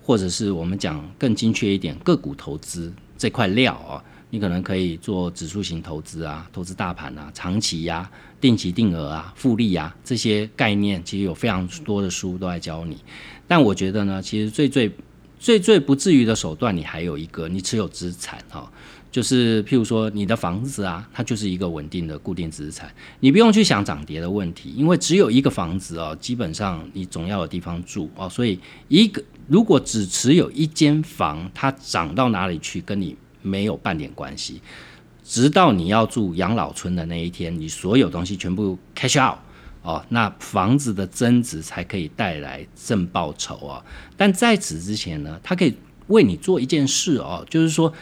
[0.03, 2.93] 或者是我们讲更精确一点，个股投资。
[3.17, 8.09] 这块料啊，你可能可以做指数型投资啊，投资大盘啊，长期呀，
[8.41, 12.97] 定期定额啊，复利啊，这些概念其实有非常多的书都在教你。
[13.47, 14.91] 但我觉得呢，其实最最
[15.39, 18.71] 最最不至于的手段，你还有一个，你持有资产哈，
[19.15, 28.59] 就是譬如说你的房子啊，它就是一个稳定的固定资产，你不用去想涨跌的问题，因为只有一个房子哦，基本上你总要有地方住哦，所以
[28.89, 34.61] 一个如果只持有一间房，它涨到哪里去跟你没有半点关系，
[35.23, 39.37] 直到你要住养老村的那一天，你所有东西全部 cash out。
[39.81, 43.85] 哦，那房子的增值才可以带来正报酬哦！
[44.17, 45.73] 但在此之前呢，它可以
[46.07, 47.93] 为你做一件事哦，就是说，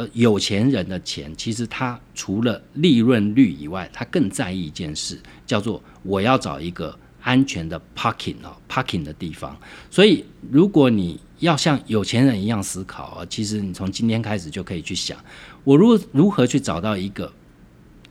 [0.00, 9.54] 呃，有钱人的钱其实他除了利润率以外，他更在意一件事，叫做我要找一个安全的 parking 哦，parking 的地方。
[9.90, 15.18] 所以，如果你要像有钱人一样思考啊，其实你从今天开始就可以去想，
[15.64, 17.30] 我如如何去找到一个。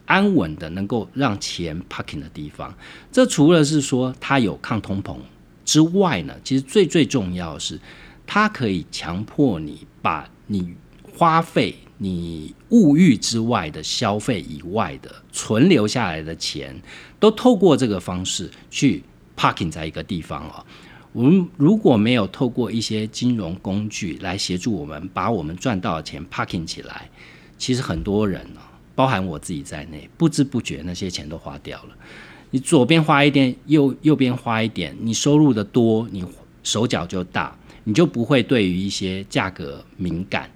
[0.06, 2.76] 安稳的能够让钱 parking 的地方，
[3.12, 5.16] 这除了是说它有抗通膨
[5.64, 7.80] 之外呢，其实最最重要的是，
[8.26, 10.74] 它可以强迫你把你
[11.20, 16.74] 花费、你物欲之外的消费以外的存留下来的钱，
[17.20, 19.04] 都透过这个方式去
[19.36, 20.66] parking 在一个地方啊。
[21.12, 27.10] 我们如果没有透过一些金融工具来协助我们把我们赚到的钱 parking 起来，
[27.58, 28.62] 其实很多人呢。
[28.96, 31.90] 包含我自己在内，不知不觉那些钱都花掉了。
[32.52, 36.24] 你左边花一点，右右边花一点，你收入的多，你
[36.64, 37.54] 手脚就大，
[37.84, 40.50] 你就不会对于一些价格敏感。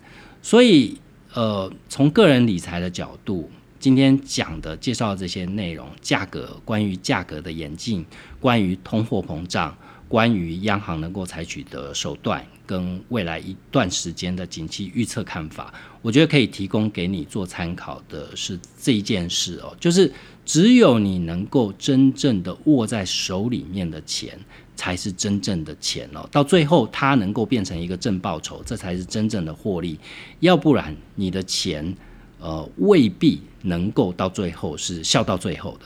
[0.43, 0.97] 所以，
[1.33, 8.05] 呃，从个人理财的角度，今天讲的介绍这些内容，价格关于价格的演进，
[8.41, 9.75] 关于通货膨胀。
[10.09, 15.73] 关于央行能够采取的手段跟未来一段时间的景气预测看法，
[16.03, 20.13] 我觉得可以提供给你做参考的是这一件事哦，就是
[20.45, 24.37] 只有你能够真正的握在手里面的钱，
[24.75, 26.27] 才是真正的钱哦。
[26.31, 29.99] 到最后它能够变成一个正报酬，这才是真正的获利。
[30.39, 31.95] 要不然你的钱，
[32.39, 35.85] 呃，未必能够到最后是笑到最后的。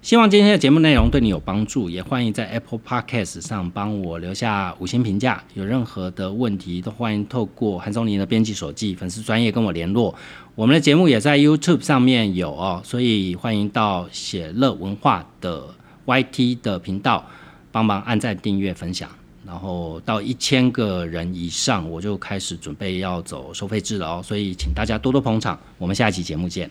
[0.00, 5.44] 希望今天的节目内容对你有帮助，也欢迎在 Apple Podcast 上帮我留下五星评价。
[5.54, 10.12] 有任何的问题，都欢迎透过韩松林的编辑手记粉丝专业跟我联络。
[10.56, 15.66] 我们的节目也在 YouTube 上面有哦，所以欢迎到写乐文化的
[16.06, 17.24] YT 的频道
[17.72, 19.10] 帮忙按赞、订阅、分享。
[19.44, 25.58] 然后到一千个人以上，我就开始准备要走收费制了哦，所以请大家多多捧场。
[25.78, 26.70] 我们下一期节目见。